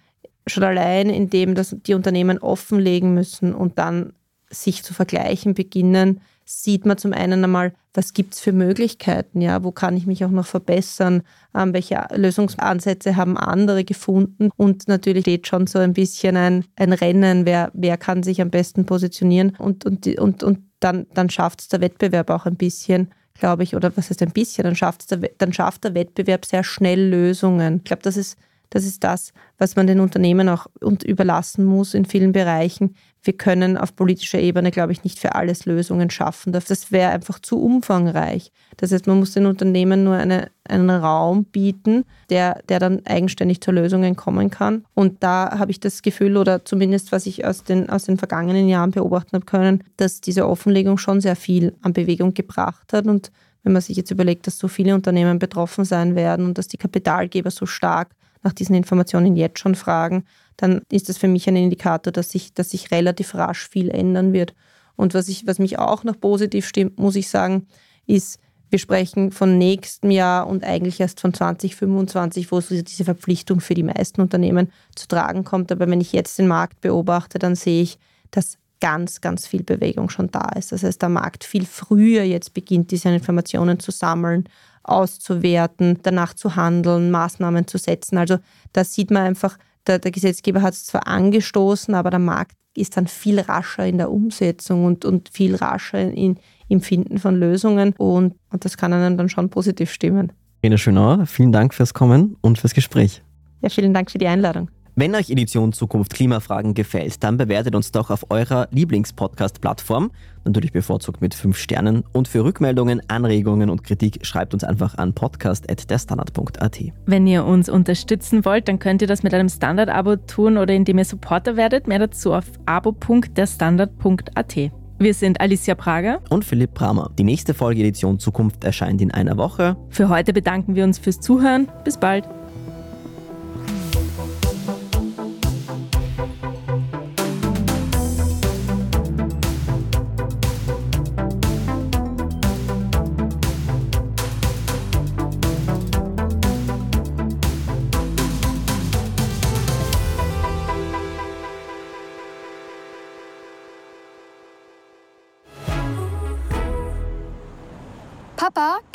schon 0.47 0.65
allein 0.65 1.11
indem 1.11 1.55
dass 1.55 1.77
die 1.87 1.95
Unternehmen 1.95 2.39
offenlegen 2.39 3.13
müssen 3.13 3.55
und 3.55 3.79
dann 3.79 4.15
sich 4.51 4.83
zu 4.83 4.95
vergleichen 4.95 5.53
beginnen, 5.53 6.23
sieht 6.47 6.87
man 6.87 6.97
zum 6.97 7.13
einen 7.13 7.45
einmal, 7.45 7.75
was 7.99 8.13
gibt 8.13 8.35
es 8.35 8.41
für 8.41 8.53
Möglichkeiten, 8.53 9.41
ja, 9.41 9.65
wo 9.65 9.73
kann 9.73 9.97
ich 9.97 10.07
mich 10.07 10.25
auch 10.25 10.31
noch 10.31 10.47
verbessern, 10.47 11.23
ähm, 11.53 11.75
welche 11.75 12.07
Lösungsansätze 12.15 13.17
haben 13.17 13.37
andere 13.37 13.83
gefunden? 13.83 14.51
Und 14.57 14.87
natürlich 14.87 15.23
steht 15.23 15.49
schon 15.49 15.67
so 15.67 15.81
ein 15.81 15.95
bisschen 15.95 16.37
ein, 16.37 16.65
ein 16.77 16.93
Rennen, 16.93 17.45
wer, 17.45 17.73
wer 17.75 17.97
kann 17.97 18.23
sich 18.23 18.41
am 18.41 18.51
besten 18.51 18.87
positionieren? 18.87 19.57
Und, 19.59 19.85
und, 19.85 20.07
und, 20.17 20.45
und 20.45 20.61
dann, 20.79 21.09
dann 21.13 21.29
schafft 21.29 21.63
es 21.63 21.69
der 21.69 21.81
Wettbewerb 21.81 22.31
auch 22.31 22.47
ein 22.47 22.55
bisschen 22.55 23.13
glaube 23.35 23.63
ich, 23.63 23.77
oder 23.77 23.97
was 23.97 24.11
heißt 24.11 24.23
ein 24.23 24.33
bisschen, 24.33 24.65
dann, 24.65 24.75
der, 25.11 25.31
dann 25.39 25.53
schafft 25.53 25.85
der 25.85 25.95
Wettbewerb 25.95 26.45
sehr 26.45 26.65
schnell 26.65 27.09
Lösungen. 27.09 27.77
Ich 27.77 27.85
glaube, 27.85 28.03
das 28.03 28.17
ist 28.17 28.37
das 28.71 28.85
ist 28.85 29.03
das, 29.05 29.33
was 29.57 29.77
man 29.77 29.87
den 29.87 30.01
Unternehmen 30.01 30.49
auch 30.49 30.67
überlassen 31.05 31.65
muss 31.65 31.95
in 31.95 32.05
vielen 32.05 32.33
Bereichen. 32.33 32.95
Wir 33.23 33.33
können 33.33 33.77
auf 33.77 33.97
politischer 33.97 34.39
Ebene, 34.39 34.71
glaube 34.71 34.93
ich, 34.93 35.05
nicht 35.05 35.19
für 35.19 35.35
alles 35.35 35.67
Lösungen 35.67 36.11
schaffen. 36.11 36.53
Das 36.53 36.93
wäre 36.93 37.11
einfach 37.11 37.39
zu 37.41 37.61
umfangreich. 37.61 38.53
Das 38.77 38.93
heißt, 38.93 39.07
man 39.07 39.19
muss 39.19 39.33
den 39.33 39.47
Unternehmen 39.47 40.05
nur 40.05 40.15
eine, 40.15 40.51
einen 40.65 40.91
Raum 40.91 41.45
bieten, 41.45 42.05
der, 42.31 42.63
der 42.69 42.79
dann 42.79 43.05
eigenständig 43.07 43.61
zu 43.61 43.73
Lösungen 43.73 44.17
kommen 44.17 44.51
kann. 44.51 44.85
Und 44.95 45.23
da 45.23 45.59
habe 45.59 45.71
ich 45.71 45.81
das 45.81 46.03
Gefühl, 46.03 46.37
oder 46.37 46.65
zumindest 46.65 47.11
was 47.11 47.27
ich 47.27 47.45
aus 47.45 47.65
den, 47.65 47.91
aus 47.91 48.05
den 48.05 48.19
vergangenen 48.19 48.69
Jahren 48.69 48.93
beobachten 48.93 49.35
habe 49.35 49.47
können, 49.47 49.83
dass 49.97 50.21
diese 50.21 50.47
Offenlegung 50.47 50.99
schon 50.99 51.21
sehr 51.21 51.37
viel 51.37 51.75
an 51.83 51.93
Bewegung 51.93 52.35
gebracht 52.35 52.93
hat. 52.93 53.07
Und 53.07 53.33
wenn 53.63 53.73
man 53.73 53.83
sich 53.83 53.97
jetzt 53.97 54.11
überlegt, 54.11 54.47
dass 54.47 54.59
so 54.59 54.69
viele 54.69 54.95
Unternehmen 54.95 55.39
betroffen 55.39 55.85
sein 55.85 56.15
werden 56.15 56.47
und 56.47 56.59
dass 56.59 56.69
die 56.69 56.77
Kapitalgeber 56.77 57.51
so 57.51 57.67
stark 57.67 58.11
nach 58.49 58.55
diesen 58.55 58.75
Informationen 58.75 59.37
jetzt 59.37 59.59
schon 59.59 59.75
fragen, 59.75 60.25
dann 60.57 60.81
ist 60.91 61.11
das 61.11 61.19
für 61.19 61.29
mich 61.29 61.47
ein 61.49 61.57
Indikator, 61.57 62.11
dass 62.13 62.31
sich, 62.31 62.55
dass 62.55 62.71
sich 62.71 62.91
relativ 62.91 63.35
rasch 63.35 63.69
viel 63.69 63.91
ändern 63.91 64.33
wird. 64.33 64.55
Und 64.97 65.13
was, 65.13 65.29
ich, 65.29 65.47
was 65.47 65.59
mich 65.59 65.79
auch 65.79 66.03
noch 66.03 66.19
positiv 66.19 66.67
stimmt, 66.67 66.99
muss 66.99 67.15
ich 67.15 67.29
sagen, 67.29 67.67
ist, 68.07 68.41
wir 68.71 68.79
sprechen 68.79 69.33
von 69.33 69.59
nächstem 69.59 70.11
Jahr 70.11 70.47
und 70.47 70.65
eigentlich 70.65 70.99
erst 70.99 71.21
von 71.21 71.35
2025, 71.35 72.51
wo 72.51 72.61
so 72.61 72.81
diese 72.81 73.05
Verpflichtung 73.05 73.61
für 73.61 73.75
die 73.75 73.83
meisten 73.83 74.23
Unternehmen 74.23 74.73
zu 74.95 75.09
tragen 75.09 75.45
kommt. 75.45 75.71
Aber 75.71 75.89
wenn 75.89 76.01
ich 76.01 76.13
jetzt 76.13 76.39
den 76.39 76.49
Markt 76.49 76.81
beobachte, 76.81 77.39
dann 77.39 77.55
sehe 77.55 77.83
ich, 77.83 77.99
dass 78.31 78.57
ganz, 78.81 79.21
ganz 79.21 79.47
viel 79.47 79.63
Bewegung 79.63 80.09
schon 80.09 80.31
da 80.31 80.49
ist. 80.57 80.73
Das 80.73 80.83
heißt, 80.83 81.03
der 81.03 81.09
Markt 81.11 81.45
viel 81.45 81.67
früher 81.67 82.23
jetzt 82.23 82.55
beginnt, 82.55 82.91
diese 82.93 83.11
Informationen 83.11 83.79
zu 83.79 83.91
sammeln 83.91 84.49
auszuwerten, 84.83 85.99
danach 86.03 86.35
zu 86.35 86.57
handeln, 86.57 87.11
Maßnahmen 87.11 87.67
zu 87.67 87.79
setzen. 87.79 88.19
Also 88.19 88.39
da 88.73 88.85
sieht 88.85 89.11
man 89.11 89.23
einfach, 89.23 89.59
der, 89.87 89.99
der 89.99 90.11
Gesetzgeber 90.11 90.63
hat 90.63 90.75
es 90.75 90.85
zwar 90.85 91.07
angestoßen, 91.07 91.95
aber 91.95 92.11
der 92.11 92.19
Markt 92.19 92.57
ist 92.77 92.97
dann 92.97 93.07
viel 93.07 93.41
rascher 93.41 93.87
in 93.87 93.99
der 93.99 94.11
Umsetzung 94.11 94.85
und, 94.85 95.05
und 95.05 95.31
viel 95.33 95.57
rascher 95.57 96.01
in, 96.01 96.39
im 96.69 96.81
Finden 96.81 97.19
von 97.19 97.37
Lösungen 97.37 97.95
und, 97.99 98.35
und 98.51 98.65
das 98.65 98.77
kann 98.77 98.93
einen 98.93 99.17
dann 99.17 99.29
schon 99.29 99.51
positiv 99.51 99.91
stimmen. 99.91 100.33
Rene 100.63 100.79
Schönauer, 100.79 101.27
vielen 101.27 101.53
Dank 101.53 101.75
fürs 101.75 101.95
Kommen 101.95 102.37
und 102.41 102.59
fürs 102.59 102.75
Gespräch. 102.75 103.23
Ja, 103.63 103.69
vielen 103.69 103.95
Dank 103.95 104.11
für 104.11 104.19
die 104.19 104.27
Einladung. 104.27 104.71
Wenn 105.01 105.15
euch 105.15 105.31
Edition 105.31 105.73
Zukunft 105.73 106.13
Klimafragen 106.13 106.75
gefällt, 106.75 107.23
dann 107.23 107.37
bewertet 107.37 107.77
uns 107.77 107.93
doch 107.93 108.11
auf 108.11 108.33
eurer 108.33 108.67
Lieblingspodcast-Plattform, 108.73 110.11
natürlich 110.45 110.73
bevorzugt 110.73 111.21
mit 111.21 111.35
5 111.35 111.57
Sternen. 111.57 112.03
Und 112.13 112.27
für 112.27 112.43
Rückmeldungen, 112.43 113.01
Anregungen 113.07 113.71
und 113.71 113.85
Kritik 113.85 114.27
schreibt 114.27 114.55
uns 114.55 114.65
einfach 114.65 114.99
an 114.99 115.13
podcast.derstandard.at. 115.13 116.81
Wenn 117.07 117.29
ihr 117.29 117.45
uns 117.45 117.69
unterstützen 117.69 118.45
wollt, 118.45 118.67
dann 118.67 118.81
könnt 118.81 119.01
ihr 119.01 119.07
das 119.07 119.23
mit 119.23 119.33
einem 119.35 119.49
Standard-Abo 119.49 120.17
tun 120.17 120.59
oder 120.59 120.75
indem 120.75 120.99
ihr 120.99 121.05
Supporter 121.05 121.57
werdet. 121.57 121.87
Mehr 121.87 122.01
dazu 122.01 122.35
auf 122.35 122.47
abo.derstandard.at. 122.67 124.57
Wir 124.99 125.15
sind 125.15 125.41
Alicia 125.41 125.77
Prager 125.77 126.23
und 126.29 126.45
Philipp 126.45 126.75
Bramer. 126.75 127.13
Die 127.17 127.23
nächste 127.23 127.55
Folge 127.55 127.83
Edition 127.83 128.19
Zukunft 128.19 128.65
erscheint 128.65 129.01
in 129.01 129.13
einer 129.13 129.37
Woche. 129.37 129.77
Für 129.91 130.09
heute 130.09 130.33
bedanken 130.33 130.75
wir 130.75 130.83
uns 130.83 130.99
fürs 130.99 131.21
Zuhören. 131.21 131.69
Bis 131.85 131.97
bald. 131.99 132.29